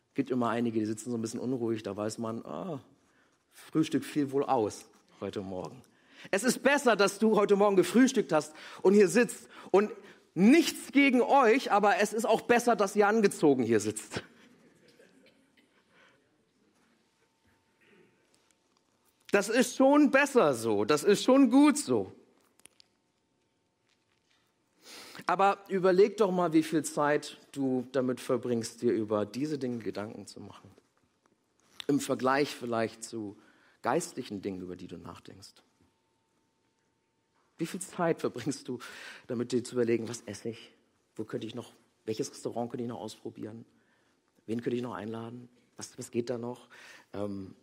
[0.08, 2.80] Es gibt immer einige, die sitzen so ein bisschen unruhig, da weiß man, oh,
[3.52, 4.86] Frühstück fiel wohl aus
[5.20, 5.82] heute Morgen.
[6.30, 9.90] Es ist besser, dass du heute Morgen gefrühstückt hast und hier sitzt und
[10.38, 14.22] Nichts gegen euch, aber es ist auch besser, dass ihr angezogen hier sitzt.
[19.30, 22.12] Das ist schon besser so, das ist schon gut so.
[25.24, 30.26] Aber überleg doch mal, wie viel Zeit du damit verbringst, dir über diese Dinge Gedanken
[30.26, 30.70] zu machen.
[31.86, 33.38] Im Vergleich vielleicht zu
[33.80, 35.54] geistlichen Dingen, über die du nachdenkst.
[37.58, 38.78] Wie viel Zeit verbringst du
[39.26, 40.72] damit, dir zu überlegen, was esse ich?
[41.14, 41.72] Wo könnte ich noch,
[42.04, 43.64] welches Restaurant könnte ich noch ausprobieren?
[44.46, 45.48] Wen könnte ich noch einladen?
[45.76, 46.68] Was, was geht da noch?
[47.12, 47.54] Ähm,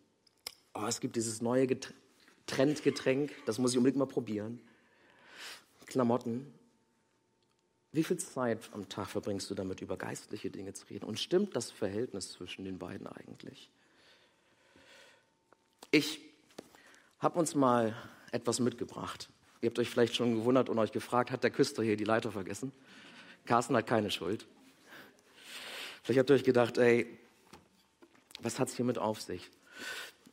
[0.74, 1.94] oh, es gibt dieses neue Get
[2.46, 4.60] Trendgetränk, das muss ich unbedingt mal probieren.
[5.86, 6.54] Klamotten.
[7.94, 11.06] Wie viel Zeit am Tag verbringst du damit, über geistliche Dinge zu reden?
[11.06, 13.70] Und stimmt das Verhältnis zwischen den beiden eigentlich?
[15.92, 16.20] Ich
[17.20, 17.96] habe uns mal
[18.32, 19.30] etwas mitgebracht.
[19.63, 22.34] Ihr habt euch vielleicht schon gewundert und euch gefragt, hat der Küster hier die Leiter
[22.34, 22.73] vergessen?
[23.45, 24.45] Carsten hat keine Schuld.
[26.04, 27.17] Vielleicht habt ihr euch gedacht, ey,
[28.41, 29.49] was hat es hier mit auf sich?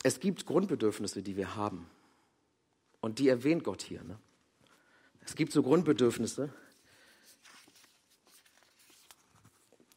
[0.03, 1.89] Es gibt Grundbedürfnisse, die wir haben.
[3.01, 4.03] Und die erwähnt Gott hier.
[4.03, 4.19] Ne?
[5.25, 6.53] Es gibt so Grundbedürfnisse,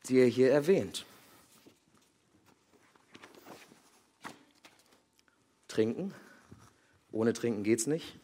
[0.10, 1.08] die er hier erwähnt.
[5.68, 6.14] Trinken.
[7.12, 8.20] Ohne Trinken geht's nicht.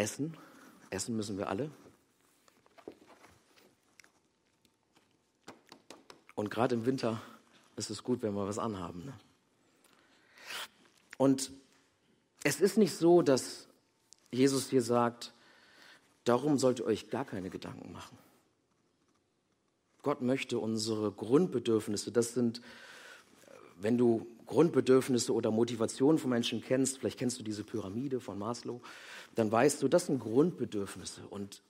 [0.00, 0.36] Essen.
[0.88, 1.70] Essen müssen wir alle.
[6.34, 7.20] Und gerade im Winter
[7.76, 9.04] ist es gut, wenn wir was anhaben.
[9.04, 9.12] Ne?
[11.18, 11.50] Und
[12.42, 13.68] es ist nicht so, dass
[14.30, 15.34] Jesus hier sagt,
[16.24, 18.16] darum sollt ihr euch gar keine Gedanken machen.
[20.02, 22.62] Gott möchte unsere Grundbedürfnisse, das sind,
[23.76, 28.80] wenn du Grundbedürfnisse oder Motivationen von Menschen kennst, vielleicht kennst du diese Pyramide von Maslow,
[29.36, 31.62] dann weißt du, das sind Grundbedürfnisse und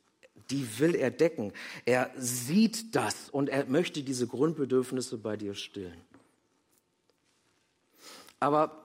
[0.48, 1.52] die will er decken.
[1.84, 6.00] Er sieht das und er möchte diese Grundbedürfnisse bei dir stillen.
[8.40, 8.82] Aber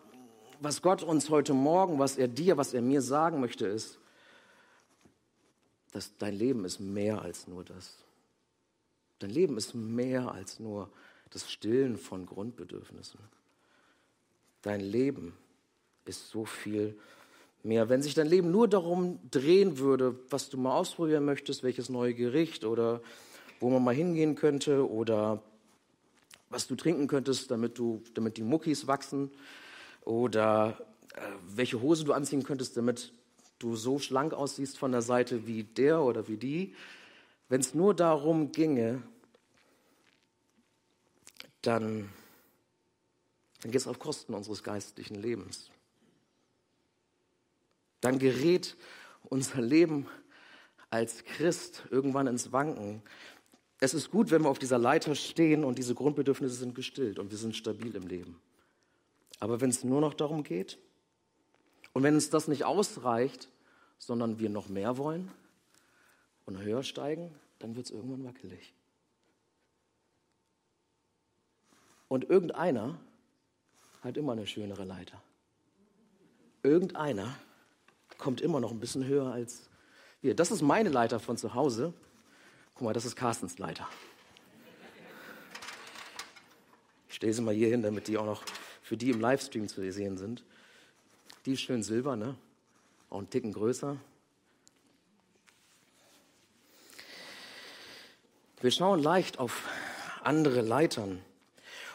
[0.60, 3.98] was Gott uns heute Morgen, was er dir, was er mir sagen möchte, ist,
[5.94, 7.96] dass dein Leben ist mehr als nur das.
[9.20, 10.90] Dein Leben ist mehr als nur
[11.30, 13.20] das Stillen von Grundbedürfnissen.
[14.66, 15.38] Dein Leben
[16.06, 16.98] ist so viel
[17.62, 17.88] mehr.
[17.88, 22.16] Wenn sich dein Leben nur darum drehen würde, was du mal ausprobieren möchtest, welches neue
[22.16, 23.00] Gericht oder
[23.60, 25.44] wo man mal hingehen könnte oder
[26.50, 29.30] was du trinken könntest, damit, du, damit die Muckis wachsen
[30.04, 30.76] oder
[31.14, 33.14] äh, welche Hose du anziehen könntest, damit
[33.60, 36.74] du so schlank aussiehst von der Seite wie der oder wie die.
[37.50, 39.04] Wenn es nur darum ginge,
[41.62, 42.10] dann,
[43.66, 45.72] dann geht es auf Kosten unseres geistlichen Lebens
[48.06, 48.78] dann gerät
[49.24, 50.08] unser Leben
[50.92, 53.02] als Christ irgendwann ins Wanken.
[53.80, 57.32] Es ist gut, wenn wir auf dieser Leiter stehen und diese Grundbedürfnisse sind gestillt und
[57.32, 58.40] wir sind stabil im Leben.
[59.40, 60.78] Aber wenn es nur noch darum geht
[61.94, 63.50] und wenn uns das nicht ausreicht,
[63.98, 65.32] sondern wir noch mehr wollen
[66.46, 68.74] und höher steigen, dann wird es irgendwann wackelig.
[72.08, 73.00] Und irgendeiner
[74.06, 75.20] hat immer eine schönere Leiter.
[76.62, 77.36] Irgendeiner
[78.18, 79.68] kommt immer noch ein bisschen höher als
[80.22, 80.36] wir.
[80.36, 81.94] Das ist meine Leiter von zu Hause.
[82.76, 83.88] Guck mal, das ist Carstens Leiter.
[87.10, 88.44] Ich stelle sie mal hier hin, damit die auch noch
[88.82, 90.44] für die im Livestream zu sehen sind.
[91.46, 92.36] Die ist schön silber, ne?
[93.10, 93.98] Auch einen Ticken größer.
[98.62, 99.64] Wir schauen leicht auf
[100.24, 101.22] andere Leitern.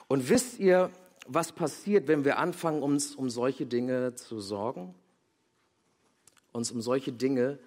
[0.09, 0.90] Und wisst ihr,
[1.27, 4.95] was passiert, wenn wir anfangen, uns um solche Dinge zu sorgen?
[6.53, 7.59] uns um solche Dinge,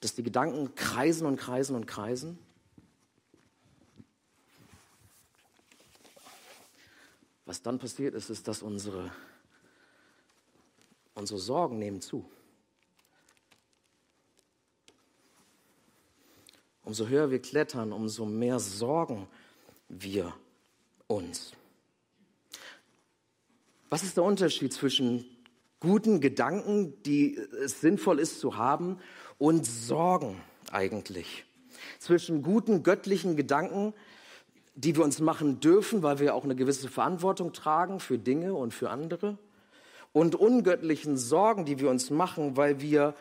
[0.00, 2.38] dass die Gedanken kreisen und kreisen und kreisen?
[7.44, 9.12] Was dann passiert ist, ist, dass unsere,
[11.14, 12.28] unsere Sorgen nehmen zu.
[16.82, 19.28] Umso höher wir klettern, umso mehr sorgen
[19.88, 20.32] wir
[21.06, 21.52] uns.
[23.88, 25.24] Was ist der Unterschied zwischen
[25.80, 28.98] guten Gedanken, die es sinnvoll ist zu haben,
[29.38, 31.44] und Sorgen eigentlich.
[31.98, 33.92] Zwischen guten göttlichen Gedanken,
[34.74, 38.72] die wir uns machen dürfen, weil wir auch eine gewisse Verantwortung tragen für Dinge und
[38.72, 39.38] für andere,
[40.12, 43.14] und ungöttlichen Sorgen, die wir uns machen, weil wir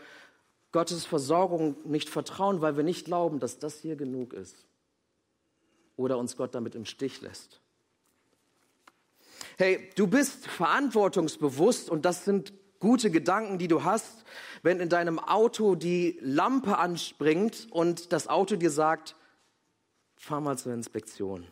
[0.71, 4.65] Gottes Versorgung nicht vertrauen, weil wir nicht glauben, dass das hier genug ist
[5.97, 7.61] oder uns Gott damit im Stich lässt.
[9.57, 14.25] Hey, du bist verantwortungsbewusst und das sind gute Gedanken, die du hast,
[14.63, 19.15] wenn in deinem Auto die Lampe anspringt und das Auto dir sagt,
[20.17, 21.47] fahr mal zur Inspektion.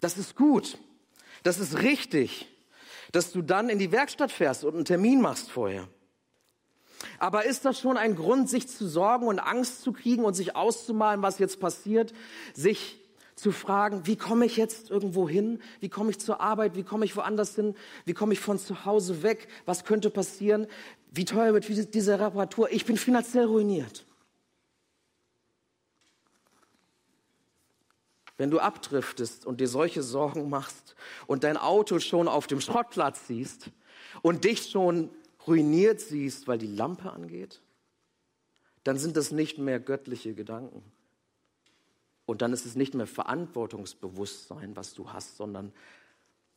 [0.00, 0.78] Das ist gut.
[1.42, 2.48] Das ist richtig,
[3.12, 5.88] dass du dann in die Werkstatt fährst und einen Termin machst vorher.
[7.18, 10.56] Aber ist das schon ein Grund, sich zu sorgen und Angst zu kriegen und sich
[10.56, 12.14] auszumalen, was jetzt passiert,
[12.54, 13.03] sich
[13.44, 15.60] zu fragen, wie komme ich jetzt irgendwo hin?
[15.80, 16.76] Wie komme ich zur Arbeit?
[16.76, 17.76] Wie komme ich woanders hin?
[18.06, 19.48] Wie komme ich von zu Hause weg?
[19.66, 20.66] Was könnte passieren?
[21.10, 22.72] Wie teuer wird diese Reparatur?
[22.72, 24.06] Ich bin finanziell ruiniert.
[28.38, 33.26] Wenn du abdriftest und dir solche Sorgen machst und dein Auto schon auf dem Schrottplatz
[33.26, 33.72] siehst
[34.22, 35.10] und dich schon
[35.46, 37.60] ruiniert siehst, weil die Lampe angeht,
[38.84, 40.93] dann sind das nicht mehr göttliche Gedanken.
[42.26, 45.72] Und dann ist es nicht mehr Verantwortungsbewusstsein, was du hast, sondern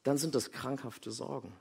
[0.03, 1.53] dann sind das krankhafte Sorgen.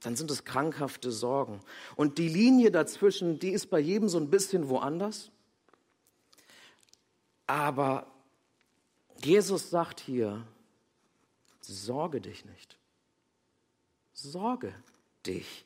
[0.00, 1.60] Dann sind es krankhafte Sorgen.
[1.96, 5.30] Und die Linie dazwischen, die ist bei jedem so ein bisschen woanders.
[7.46, 8.06] Aber
[9.22, 10.46] Jesus sagt hier,
[11.62, 12.76] sorge dich nicht.
[14.12, 14.74] Sorge
[15.24, 15.64] dich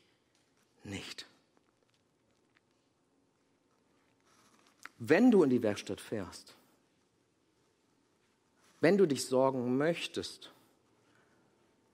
[0.83, 1.27] nicht.
[4.97, 6.55] Wenn du in die Werkstatt fährst,
[8.81, 10.51] wenn du dich sorgen möchtest,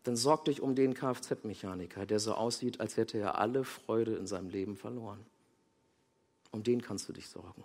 [0.04, 4.28] dann sorg dich um den Kfz-Mechaniker, der so aussieht, als hätte er alle Freude in
[4.28, 5.26] seinem Leben verloren.
[6.52, 7.64] Um den kannst du dich sorgen.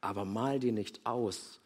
[0.00, 1.60] Aber mal dir nicht aus,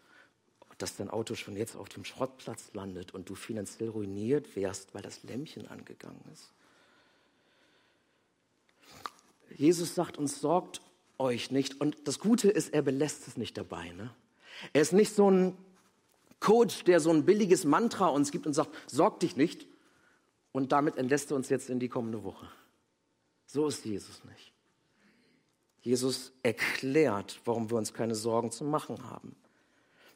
[0.79, 5.03] dass dein Auto schon jetzt auf dem Schrottplatz landet und du finanziell ruiniert wärst, weil
[5.03, 6.51] das Lämpchen angegangen ist.
[9.55, 10.81] Jesus sagt uns, sorgt
[11.19, 11.81] euch nicht.
[11.81, 13.91] Und das Gute ist, er belässt es nicht dabei.
[13.91, 14.11] Ne?
[14.73, 15.57] Er ist nicht so ein
[16.41, 19.67] Coach, der so ein billiges Mantra uns gibt und sagt, sorg dich nicht.
[20.53, 22.49] Und damit entlässt er uns jetzt in die kommende Woche.
[23.47, 24.53] So ist Jesus nicht.
[25.83, 29.35] Jesus erklärt, warum wir uns keine Sorgen zu machen haben.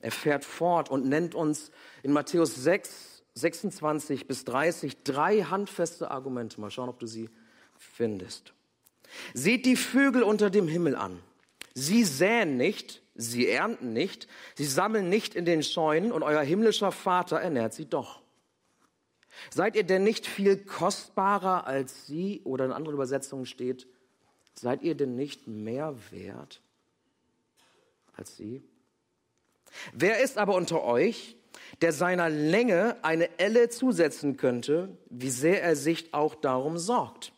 [0.01, 1.71] Er fährt fort und nennt uns
[2.03, 6.61] in Matthäus 6, 26 bis 30 drei handfeste Argumente.
[6.61, 7.31] Mal schauen, ob du sie
[7.79, 8.53] findest.
[9.33, 11.21] Seht die Vögel unter dem Himmel an.
[11.75, 16.93] Sie säen nicht, sie ernten nicht, sie sammeln nicht in den Scheunen und euer himmlischer
[16.93, 18.23] Vater ernährt sie doch.
[19.51, 22.41] Seid ihr denn nicht viel kostbarer als sie?
[22.45, 23.87] Oder in anderen Übersetzungen steht,
[24.55, 26.61] seid ihr denn nicht mehr wert
[28.17, 28.63] als sie?
[29.93, 31.37] Wer ist aber unter euch,
[31.81, 37.34] der seiner Länge eine Elle zusetzen könnte, wie sehr er sich auch darum sorgt?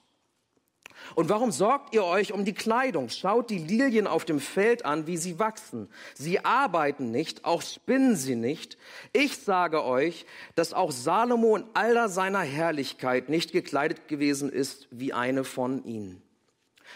[1.17, 3.09] Und warum sorgt ihr euch um die Kleidung?
[3.09, 5.89] Schaut die Lilien auf dem Feld an, wie sie wachsen.
[6.15, 8.77] Sie arbeiten nicht, auch spinnen sie nicht.
[9.15, 10.27] Ich sage euch,
[10.57, 16.21] dass auch Salomo in aller seiner Herrlichkeit nicht gekleidet gewesen ist wie eine von ihnen.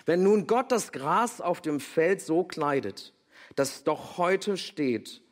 [0.05, 3.15] Wenn nun Gott das Gras auf dem Feld so kleidet,
[3.57, 5.23] das doch heute steht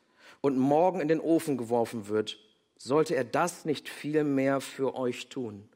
[0.41, 2.39] und morgen in den Ofen geworfen wird,
[2.79, 5.69] sollte er das nicht viel mehr für euch tun,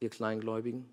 [0.00, 0.88] ihr Kleingläubigen?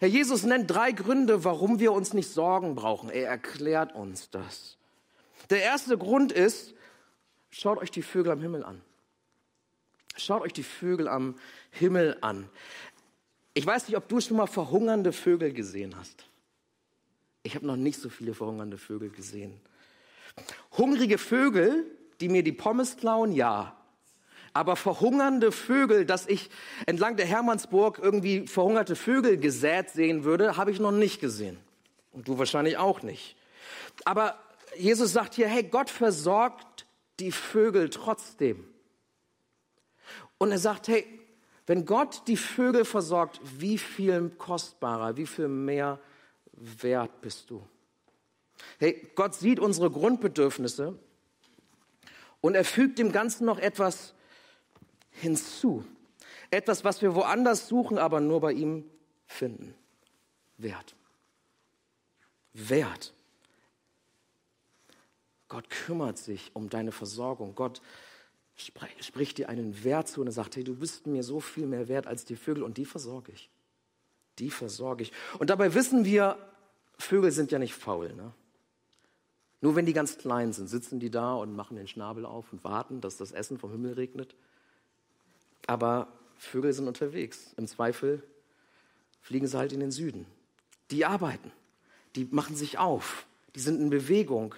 [0.00, 3.10] Herr Jesus nennt drei Gründe, warum wir uns nicht Sorgen brauchen.
[3.10, 4.76] Er erklärt uns das.
[5.50, 6.74] Der erste Grund ist,
[7.50, 8.80] schaut euch die Vögel am Himmel an.
[10.16, 11.36] Schaut euch die Vögel am
[11.70, 12.48] Himmel an.
[13.54, 16.26] Ich weiß nicht, ob du schon mal verhungernde Vögel gesehen hast.
[17.42, 19.60] Ich habe noch nicht so viele verhungernde Vögel gesehen.
[20.76, 21.84] Hungrige Vögel,
[22.20, 23.76] die mir die Pommes klauen, ja.
[24.52, 26.50] Aber verhungernde Vögel, dass ich
[26.86, 31.58] entlang der Hermannsburg irgendwie verhungerte Vögel gesät sehen würde, habe ich noch nicht gesehen.
[32.12, 33.36] Und du wahrscheinlich auch nicht.
[34.04, 34.38] Aber
[34.76, 36.86] Jesus sagt hier, hey, Gott versorgt
[37.20, 38.66] die Vögel trotzdem.
[40.38, 41.06] Und er sagt, hey,
[41.66, 46.00] wenn Gott die Vögel versorgt, wie viel kostbarer, wie viel mehr
[46.52, 47.64] wert bist du?
[48.78, 50.98] Hey, Gott sieht unsere Grundbedürfnisse
[52.40, 54.14] und er fügt dem Ganzen noch etwas
[55.20, 55.84] hinzu.
[56.50, 58.84] Etwas, was wir woanders suchen, aber nur bei ihm
[59.26, 59.74] finden.
[60.58, 60.94] Wert.
[62.52, 63.14] Wert.
[65.48, 67.54] Gott kümmert sich um deine Versorgung.
[67.54, 67.80] Gott
[68.56, 71.88] spricht dir einen Wert zu und er sagt, hey, du bist mir so viel mehr
[71.88, 73.50] wert als die Vögel und die versorge ich.
[74.38, 75.12] Die versorge ich.
[75.38, 76.36] Und dabei wissen wir,
[76.98, 78.12] Vögel sind ja nicht faul.
[78.14, 78.32] Ne?
[79.60, 82.64] Nur wenn die ganz klein sind, sitzen die da und machen den Schnabel auf und
[82.64, 84.34] warten, dass das Essen vom Himmel regnet.
[85.66, 87.52] Aber Vögel sind unterwegs.
[87.56, 88.22] Im Zweifel
[89.20, 90.26] fliegen sie halt in den Süden.
[90.90, 91.52] Die arbeiten,
[92.16, 94.54] die machen sich auf, die sind in Bewegung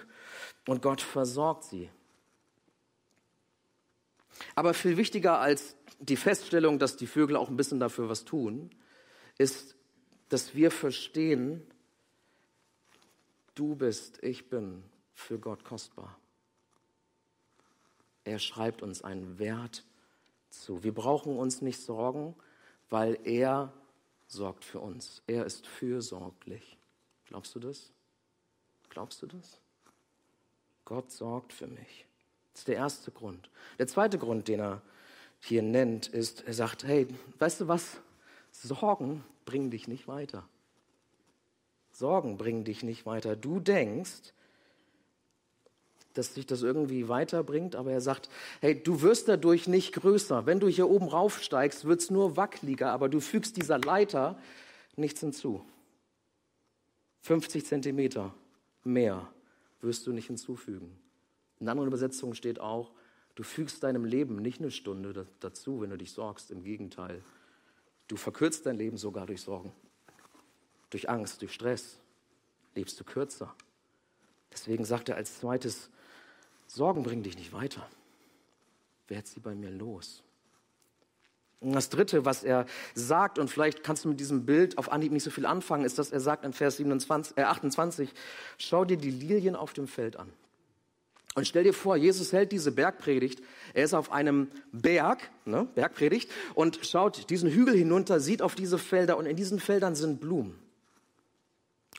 [0.67, 1.89] und Gott versorgt sie.
[4.55, 8.71] Aber viel wichtiger als die Feststellung, dass die Vögel auch ein bisschen dafür was tun,
[9.37, 9.75] ist,
[10.29, 11.61] dass wir verstehen,
[13.55, 16.17] du bist, ich bin für Gott kostbar.
[18.23, 19.83] Er schreibt uns einen Wert
[20.53, 20.83] zu.
[20.83, 22.35] Wir brauchen uns nicht sorgen,
[22.89, 23.73] weil er
[24.27, 25.21] sorgt für uns.
[25.27, 26.77] Er ist fürsorglich.
[27.25, 27.91] Glaubst du das?
[28.89, 29.59] Glaubst du das?
[30.85, 32.05] Gott sorgt für mich.
[32.51, 33.49] Das ist der erste Grund.
[33.79, 34.81] Der zweite Grund, den er
[35.39, 37.07] hier nennt, ist, er sagt, hey,
[37.39, 37.97] weißt du was?
[38.51, 40.47] Sorgen bringen dich nicht weiter.
[41.91, 43.35] Sorgen bringen dich nicht weiter.
[43.35, 44.33] Du denkst,
[46.13, 48.29] dass sich das irgendwie weiterbringt, aber er sagt,
[48.61, 50.45] hey, du wirst dadurch nicht größer.
[50.45, 54.37] Wenn du hier oben raufsteigst, wird es nur wackeliger, aber du fügst dieser Leiter
[54.95, 55.65] nichts hinzu.
[57.21, 58.33] 50 Zentimeter
[58.83, 59.27] mehr
[59.81, 60.97] wirst du nicht hinzufügen.
[61.59, 62.91] In anderen Übersetzungen steht auch,
[63.35, 66.51] du fügst deinem Leben nicht eine Stunde dazu, wenn du dich sorgst.
[66.51, 67.23] Im Gegenteil,
[68.07, 69.71] du verkürzt dein Leben sogar durch Sorgen.
[70.89, 71.97] Durch Angst, durch Stress
[72.75, 73.55] lebst du kürzer.
[74.51, 75.89] Deswegen sagt er als zweites,
[76.73, 77.87] Sorgen bringen dich nicht weiter.
[79.07, 80.23] Werd sie bei mir los.
[81.59, 82.65] Und das Dritte, was er
[82.95, 85.99] sagt, und vielleicht kannst du mit diesem Bild auf Anhieb nicht so viel anfangen, ist,
[85.99, 88.11] dass er sagt in Vers 27, äh 28,
[88.57, 90.33] schau dir die Lilien auf dem Feld an.
[91.35, 93.41] Und stell dir vor, Jesus hält diese Bergpredigt.
[93.75, 98.79] Er ist auf einem Berg, ne, Bergpredigt, und schaut diesen Hügel hinunter, sieht auf diese
[98.79, 100.59] Felder und in diesen Feldern sind Blumen.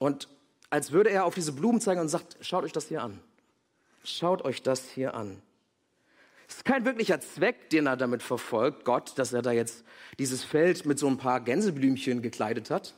[0.00, 0.28] Und
[0.68, 3.20] als würde er auf diese Blumen zeigen und sagt, schaut euch das hier an.
[4.05, 5.42] Schaut euch das hier an.
[6.46, 9.84] Es ist kein wirklicher Zweck, den er damit verfolgt, Gott, dass er da jetzt
[10.18, 12.94] dieses Feld mit so ein paar Gänseblümchen gekleidet hat.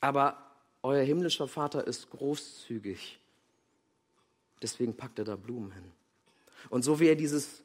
[0.00, 0.36] Aber
[0.82, 3.20] euer himmlischer Vater ist großzügig.
[4.60, 5.92] Deswegen packt er da Blumen hin.
[6.68, 7.62] Und so wie er dieses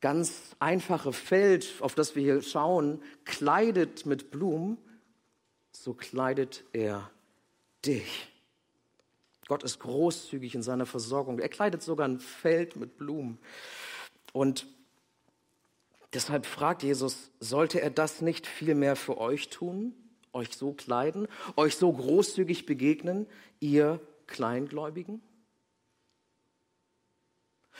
[0.00, 4.78] ganz einfache Feld, auf das wir hier schauen, kleidet mit Blumen,
[5.72, 7.10] so kleidet er
[7.84, 8.33] dich.
[9.46, 11.38] Gott ist großzügig in seiner Versorgung.
[11.38, 13.38] Er kleidet sogar ein Feld mit Blumen.
[14.32, 14.66] Und
[16.12, 19.94] deshalb fragt Jesus, sollte er das nicht viel mehr für euch tun?
[20.32, 21.28] Euch so kleiden?
[21.56, 23.26] Euch so großzügig begegnen?
[23.60, 25.22] Ihr Kleingläubigen?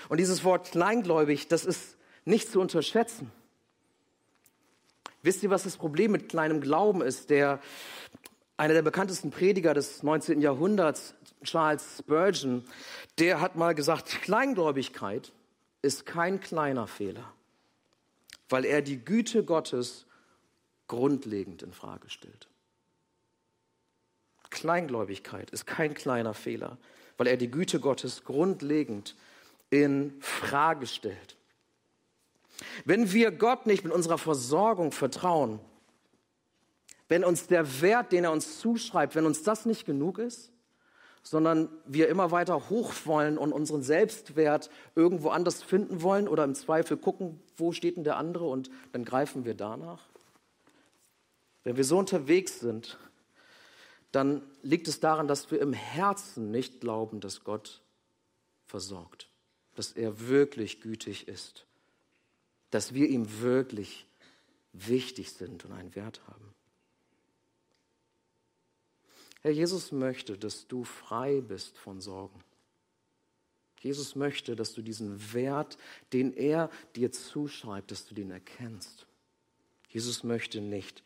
[0.09, 3.31] Und dieses Wort kleingläubig, das ist nicht zu unterschätzen.
[5.23, 7.31] Wisst ihr, was das Problem mit kleinem Glauben ist?
[7.31, 7.61] Der,
[8.57, 10.41] einer der bekanntesten Prediger des 19.
[10.41, 12.65] Jahrhunderts, Charles Spurgeon,
[13.19, 15.33] der hat mal gesagt, Kleingläubigkeit
[15.83, 17.33] ist kein kleiner Fehler,
[18.49, 20.07] weil er die Güte Gottes
[20.87, 22.49] grundlegend in Frage stellt.
[24.51, 26.79] Kleingläubigkeit ist kein kleiner Fehler,
[27.17, 29.17] weil er die Güte Gottes grundlegend
[29.71, 31.37] in Frage stellt.
[32.85, 35.59] Wenn wir Gott nicht mit unserer Versorgung vertrauen,
[37.09, 40.53] wenn uns der Wert, den er uns zuschreibt, wenn uns das nicht genug ist,
[41.23, 46.55] sondern wir immer weiter hoch wollen und unseren Selbstwert irgendwo anders finden wollen oder im
[46.55, 50.07] Zweifel gucken, wo steht denn der andere und dann greifen wir danach.
[51.63, 52.99] Wenn wir so unterwegs sind,
[54.13, 57.83] dann liegt es daran, dass wir im Herzen nicht glauben, dass Gott
[58.67, 59.29] versorgt,
[59.75, 61.67] dass er wirklich gütig ist,
[62.71, 64.07] dass wir ihm wirklich
[64.73, 66.55] wichtig sind und einen Wert haben.
[69.45, 72.43] Herr Jesus möchte, dass du frei bist von Sorgen.
[73.79, 75.77] Jesus möchte, dass du diesen Wert,
[76.15, 79.07] den er dir zuschreibt, dass du den erkennst.
[79.91, 81.03] Jesus möchte nicht,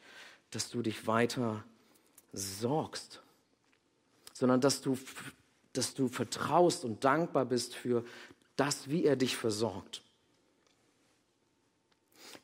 [0.52, 1.64] dass du dich weiter
[2.32, 3.20] sorgst,
[4.32, 4.96] sondern dass du,
[5.72, 8.04] dass du vertraust und dankbar bist für
[8.54, 10.04] das, wie er dich versorgt.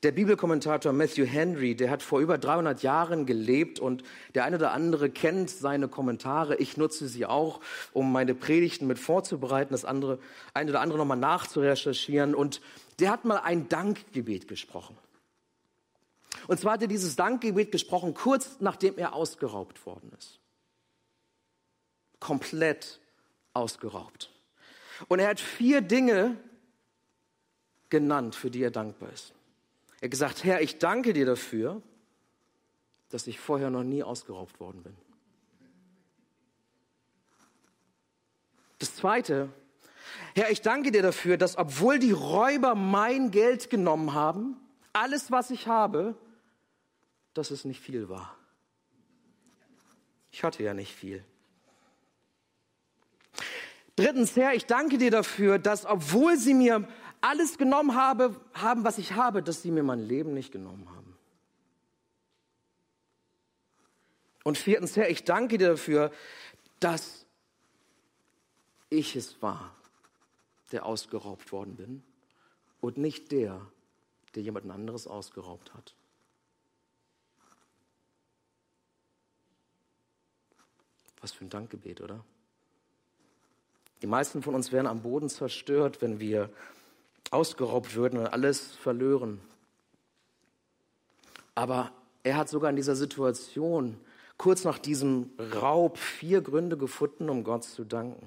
[0.04, 4.02] Der Bibelkommentator Matthew Henry, der hat vor über 300 Jahren gelebt und
[4.34, 6.56] der eine oder andere kennt seine Kommentare.
[6.56, 7.60] Ich nutze sie auch,
[7.94, 10.18] um meine Predigten mit vorzubereiten, das andere,
[10.52, 12.34] eine oder andere nochmal nachzurecherchieren.
[12.34, 12.60] Und
[12.98, 14.94] der hat mal ein Dankgebet gesprochen.
[16.48, 20.38] Und zwar hat er dieses Dankgebet gesprochen, kurz nachdem er ausgeraubt worden ist.
[22.20, 23.00] Komplett
[23.54, 24.30] ausgeraubt.
[25.08, 26.36] Und er hat vier Dinge
[27.88, 29.32] genannt, für die er dankbar ist.
[30.00, 31.82] Er hat gesagt, Herr, ich danke dir dafür,
[33.10, 34.96] dass ich vorher noch nie ausgeraubt worden bin.
[38.78, 39.48] Das Zweite,
[40.34, 44.56] Herr, ich danke dir dafür, dass obwohl die Räuber mein Geld genommen haben,
[44.92, 46.16] alles, was ich habe,
[47.34, 48.36] dass es nicht viel war.
[50.30, 51.24] Ich hatte ja nicht viel.
[53.96, 56.88] Drittens, Herr, ich danke dir dafür, dass obwohl sie mir
[57.24, 61.16] alles genommen habe, haben, was ich habe, dass sie mir mein Leben nicht genommen haben.
[64.42, 66.12] Und viertens, Herr, ich danke dir dafür,
[66.80, 67.24] dass
[68.90, 69.74] ich es war,
[70.70, 72.02] der ausgeraubt worden bin
[72.82, 73.66] und nicht der,
[74.34, 75.94] der jemand anderes ausgeraubt hat.
[81.22, 82.22] Was für ein Dankgebet, oder?
[84.02, 86.50] Die meisten von uns wären am Boden zerstört, wenn wir
[87.34, 89.40] ausgeraubt würden und alles verlören.
[91.54, 93.98] Aber er hat sogar in dieser Situation
[94.36, 98.26] kurz nach diesem Raub vier Gründe gefunden, um Gott zu danken.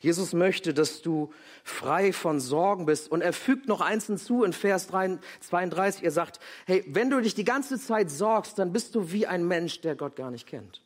[0.00, 1.32] Jesus möchte, dass du
[1.62, 3.10] frei von Sorgen bist.
[3.10, 6.04] Und er fügt noch eins hinzu in Vers 32.
[6.04, 9.46] Er sagt, hey, wenn du dich die ganze Zeit sorgst, dann bist du wie ein
[9.46, 10.80] Mensch, der Gott gar nicht kennt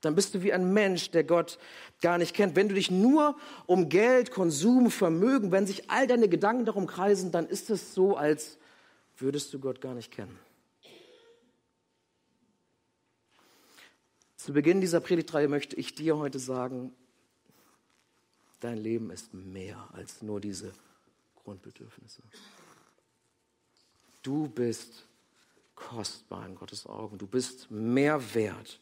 [0.00, 1.58] dann bist du wie ein Mensch, der Gott
[2.00, 2.54] gar nicht kennt.
[2.54, 3.36] Wenn du dich nur
[3.66, 8.16] um Geld, Konsum, Vermögen, wenn sich all deine Gedanken darum kreisen, dann ist es so,
[8.16, 8.58] als
[9.16, 10.38] würdest du Gott gar nicht kennen.
[14.36, 16.94] Zu Beginn dieser Predigtreihe möchte ich dir heute sagen,
[18.60, 20.72] dein Leben ist mehr als nur diese
[21.42, 22.22] Grundbedürfnisse.
[24.22, 25.06] Du bist
[25.74, 27.18] kostbar in Gottes Augen.
[27.18, 28.80] Du bist mehr wert,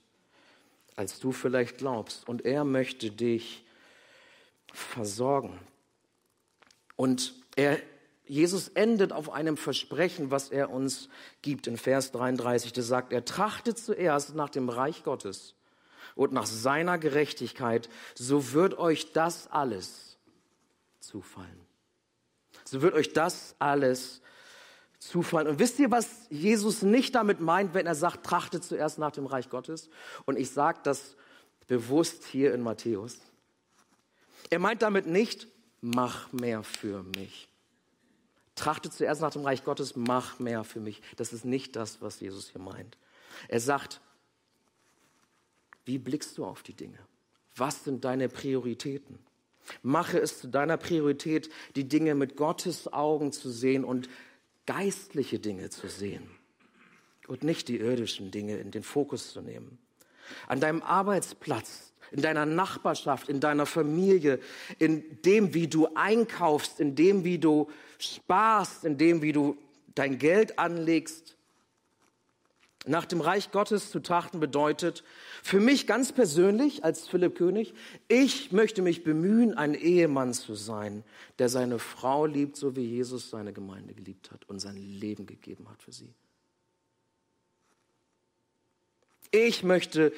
[0.96, 2.28] als du vielleicht glaubst.
[2.28, 3.64] Und er möchte dich
[4.72, 5.58] versorgen.
[6.96, 7.78] Und er,
[8.26, 11.08] Jesus endet auf einem Versprechen, was er uns
[11.42, 12.72] gibt in Vers 33.
[12.72, 15.54] Da sagt er, trachtet zuerst nach dem Reich Gottes
[16.14, 20.16] und nach seiner Gerechtigkeit, so wird euch das alles
[21.00, 21.60] zufallen.
[22.64, 24.22] So wird euch das alles
[25.08, 25.48] zufallen.
[25.48, 29.26] Und wisst ihr, was Jesus nicht damit meint, wenn er sagt, trachtet zuerst nach dem
[29.26, 29.90] Reich Gottes?
[30.24, 31.16] Und ich sage das
[31.66, 33.18] bewusst hier in Matthäus.
[34.50, 35.48] Er meint damit nicht,
[35.80, 37.48] mach mehr für mich.
[38.54, 41.02] Trachte zuerst nach dem Reich Gottes, mach mehr für mich.
[41.16, 42.96] Das ist nicht das, was Jesus hier meint.
[43.48, 44.00] Er sagt,
[45.84, 46.98] wie blickst du auf die Dinge?
[47.56, 49.18] Was sind deine Prioritäten?
[49.82, 54.08] Mache es zu deiner Priorität, die Dinge mit Gottes Augen zu sehen und
[54.66, 56.28] geistliche Dinge zu sehen
[57.26, 59.78] und nicht die irdischen Dinge in den Fokus zu nehmen.
[60.46, 64.40] An deinem Arbeitsplatz, in deiner Nachbarschaft, in deiner Familie,
[64.78, 69.56] in dem, wie du einkaufst, in dem, wie du sparst, in dem, wie du
[69.94, 71.33] dein Geld anlegst.
[72.86, 75.04] Nach dem Reich Gottes zu trachten bedeutet,
[75.42, 77.72] für mich ganz persönlich als Philipp König,
[78.08, 81.02] ich möchte mich bemühen, ein Ehemann zu sein,
[81.38, 85.66] der seine Frau liebt, so wie Jesus seine Gemeinde geliebt hat und sein Leben gegeben
[85.70, 86.12] hat für sie.
[89.30, 90.12] Ich möchte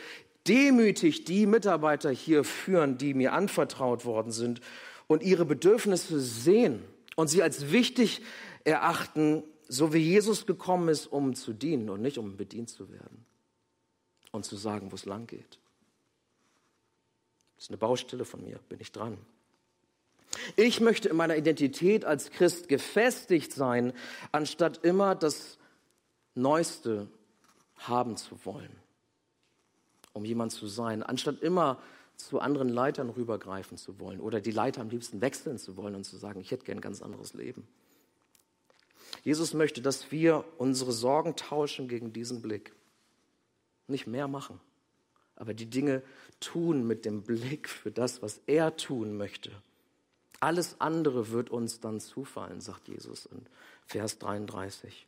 [0.48, 4.60] demütig die Mitarbeiter hier führen, die mir anvertraut worden sind
[5.06, 6.82] und ihre Bedürfnisse sehen
[7.14, 8.22] und sie als wichtig
[8.64, 13.24] erachten, so wie Jesus gekommen ist, um zu dienen und nicht um bedient zu werden
[14.32, 15.58] und zu sagen, wo es lang geht.
[17.56, 19.18] Das ist eine Baustelle von mir, bin ich dran.
[20.56, 23.92] Ich möchte in meiner Identität als Christ gefestigt sein,
[24.32, 25.58] anstatt immer das
[26.34, 27.08] Neueste
[27.76, 28.74] haben zu wollen,
[30.12, 31.80] um jemand zu sein, anstatt immer
[32.16, 36.04] zu anderen Leitern rübergreifen zu wollen oder die Leiter am liebsten wechseln zu wollen und
[36.04, 37.66] zu sagen, ich hätte gern ein ganz anderes Leben.
[39.22, 42.72] Jesus möchte, dass wir unsere Sorgen tauschen gegen diesen Blick.
[43.88, 44.60] Nicht mehr machen,
[45.36, 46.02] aber die Dinge
[46.40, 49.50] tun mit dem Blick für das, was er tun möchte.
[50.40, 53.46] Alles andere wird uns dann zufallen, sagt Jesus in
[53.86, 55.06] Vers 33.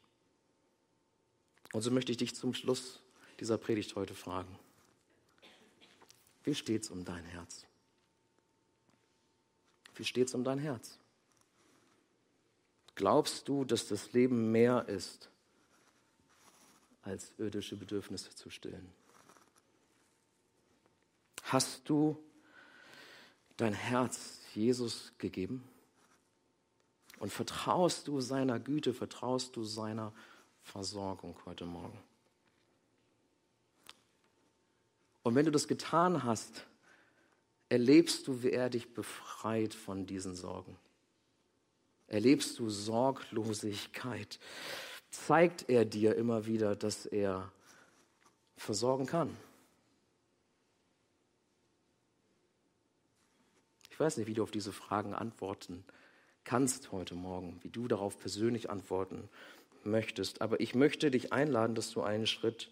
[1.73, 3.01] Und so möchte ich dich zum Schluss
[3.41, 4.59] dieser Predigt heute fragen.
[6.45, 7.67] Wie steht es um dein Herz?
[9.97, 10.99] Wie steht es um dein Herz?
[12.99, 15.31] Glaubst du, dass das Leben mehr ist,
[17.03, 18.93] als irdische Bedürfnisse zu stillen?
[21.45, 22.19] Hast du
[23.57, 25.63] dein Herz Jesus gegeben?
[27.21, 30.13] Und vertraust du seiner Güte, vertraust du seiner
[30.65, 32.03] Versorgung heute Morgen?
[35.23, 36.67] Und wenn du das getan hast,
[37.69, 40.77] erlebst du, wie er dich befreit von diesen Sorgen
[42.09, 44.39] erlebst du Sorglosigkeit,
[45.11, 47.53] zeigt er dir immer wieder, dass er
[48.57, 49.37] versorgen kann.
[53.91, 55.85] Ich weiß nicht, wie du auf diese Fragen antworten
[56.49, 59.29] kannst heute Morgen, wie du darauf persönlich antworten
[59.85, 62.71] möchtest, aber ich möchte dich einladen, dass du einen Schritt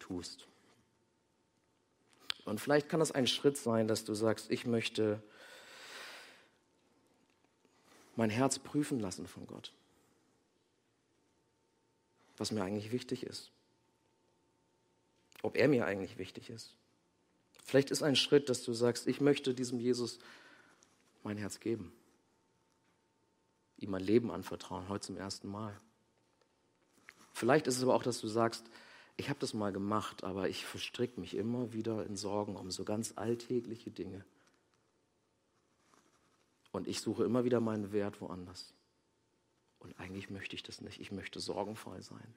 [0.00, 0.48] tust.
[2.44, 5.22] Und vielleicht kann es ein Schritt sein, dass du sagst, ich möchte
[8.16, 9.72] mein Herz prüfen lassen von Gott.
[12.38, 13.52] Was mir eigentlich wichtig ist.
[15.42, 16.74] Ob er mir eigentlich wichtig ist.
[17.64, 20.18] Vielleicht ist ein Schritt, dass du sagst, ich möchte diesem Jesus
[21.22, 21.92] mein Herz geben.
[23.78, 25.78] Ihm mein Leben anvertrauen, heute zum ersten Mal.
[27.32, 28.64] Vielleicht ist es aber auch, dass du sagst,
[29.18, 32.84] ich habe das mal gemacht, aber ich verstricke mich immer wieder in Sorgen um so
[32.84, 34.24] ganz alltägliche Dinge.
[36.76, 38.74] Und ich suche immer wieder meinen Wert woanders.
[39.78, 41.00] Und eigentlich möchte ich das nicht.
[41.00, 42.34] Ich möchte sorgenfrei sein.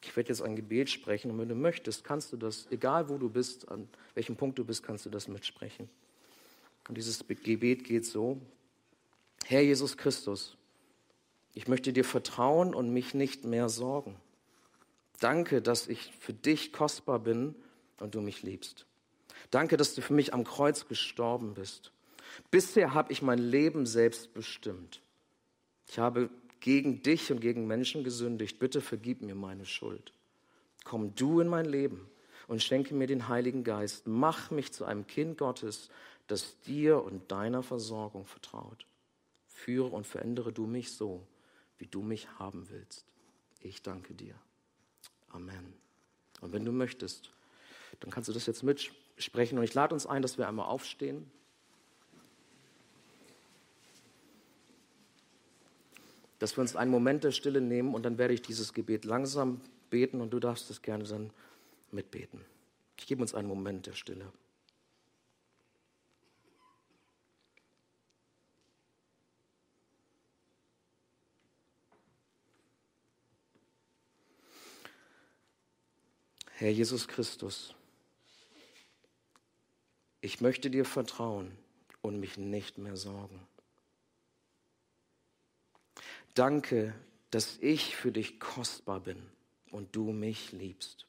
[0.00, 3.18] Ich werde jetzt ein Gebet sprechen und wenn du möchtest, kannst du das, egal wo
[3.18, 5.90] du bist, an welchem Punkt du bist, kannst du das mitsprechen.
[6.88, 8.40] Und dieses Gebet geht so,
[9.44, 10.56] Herr Jesus Christus,
[11.52, 14.16] ich möchte dir vertrauen und mich nicht mehr sorgen.
[15.20, 17.54] Danke, dass ich für dich kostbar bin
[18.00, 18.86] und du mich liebst.
[19.50, 21.92] Danke, dass du für mich am Kreuz gestorben bist.
[22.50, 25.00] Bisher habe ich mein Leben selbst bestimmt.
[25.88, 26.30] Ich habe
[26.60, 28.58] gegen dich und gegen Menschen gesündigt.
[28.58, 30.12] Bitte vergib mir meine Schuld.
[30.84, 32.08] Komm du in mein Leben
[32.46, 34.06] und schenke mir den Heiligen Geist.
[34.06, 35.90] Mach mich zu einem Kind Gottes,
[36.26, 38.86] das dir und deiner Versorgung vertraut.
[39.46, 41.26] Führe und verändere du mich so,
[41.78, 43.04] wie du mich haben willst.
[43.60, 44.34] Ich danke dir.
[45.28, 45.74] Amen.
[46.40, 47.30] Und wenn du möchtest,
[48.00, 49.03] dann kannst du das jetzt mitsprechen.
[49.16, 51.30] Und ich lade uns ein, dass wir einmal aufstehen.
[56.38, 59.60] Dass wir uns einen Moment der Stille nehmen und dann werde ich dieses Gebet langsam
[59.90, 61.30] beten und du darfst es gerne dann
[61.92, 62.40] mitbeten.
[62.98, 64.32] Ich gebe uns einen Moment der Stille.
[76.56, 77.74] Herr Jesus Christus,
[80.24, 81.54] ich möchte dir vertrauen
[82.00, 83.46] und mich nicht mehr sorgen.
[86.32, 86.94] Danke,
[87.30, 89.22] dass ich für dich kostbar bin
[89.70, 91.06] und du mich liebst.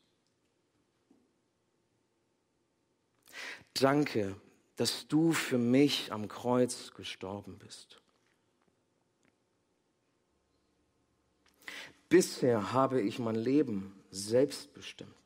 [3.74, 4.36] Danke,
[4.76, 8.02] dass du für mich am Kreuz gestorben bist.
[12.10, 15.25] Bisher habe ich mein Leben selbst bestimmt.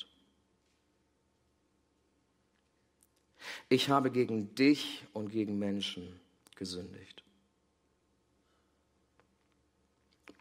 [3.70, 6.20] Ich habe gegen dich und gegen Menschen
[6.56, 7.24] gesündigt.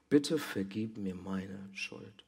[0.09, 2.24] Bitte vergib mir meine Schuld.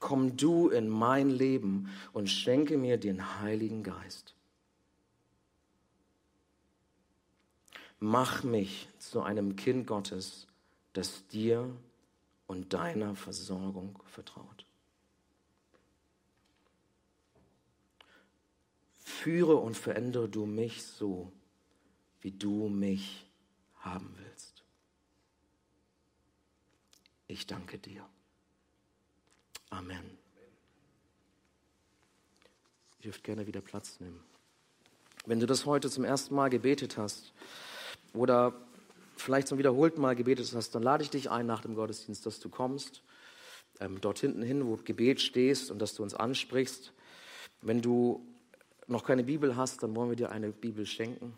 [0.00, 4.34] Komm du in mein Leben und schenke mir den Heiligen Geist.
[8.00, 10.48] Mach mich zu einem Kind Gottes,
[10.94, 11.70] das dir
[12.46, 14.66] und deiner Versorgung vertraut.
[19.10, 21.30] Führe und verändere du mich so,
[22.20, 23.26] wie du mich
[23.80, 24.64] haben willst.
[27.26, 28.04] Ich danke dir.
[29.70, 30.18] Amen.
[32.98, 34.22] Ihr dürft gerne wieder Platz nehmen.
[35.26, 37.32] Wenn du das heute zum ersten Mal gebetet hast
[38.12, 38.54] oder
[39.16, 42.40] vielleicht zum wiederholten Mal gebetet hast, dann lade ich dich ein nach dem Gottesdienst, dass
[42.40, 43.02] du kommst,
[43.80, 46.92] ähm, dort hinten hin, wo Gebet stehst und dass du uns ansprichst.
[47.62, 48.26] Wenn du
[48.90, 51.36] noch keine Bibel hast, dann wollen wir dir eine Bibel schenken.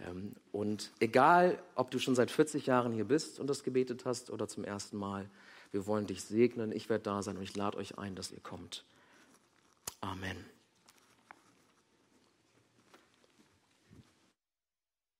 [0.00, 4.30] Ähm, und egal, ob du schon seit 40 Jahren hier bist und das gebetet hast
[4.30, 5.28] oder zum ersten Mal,
[5.70, 6.72] wir wollen dich segnen.
[6.72, 8.84] Ich werde da sein und ich lade euch ein, dass ihr kommt.
[10.00, 10.51] Amen.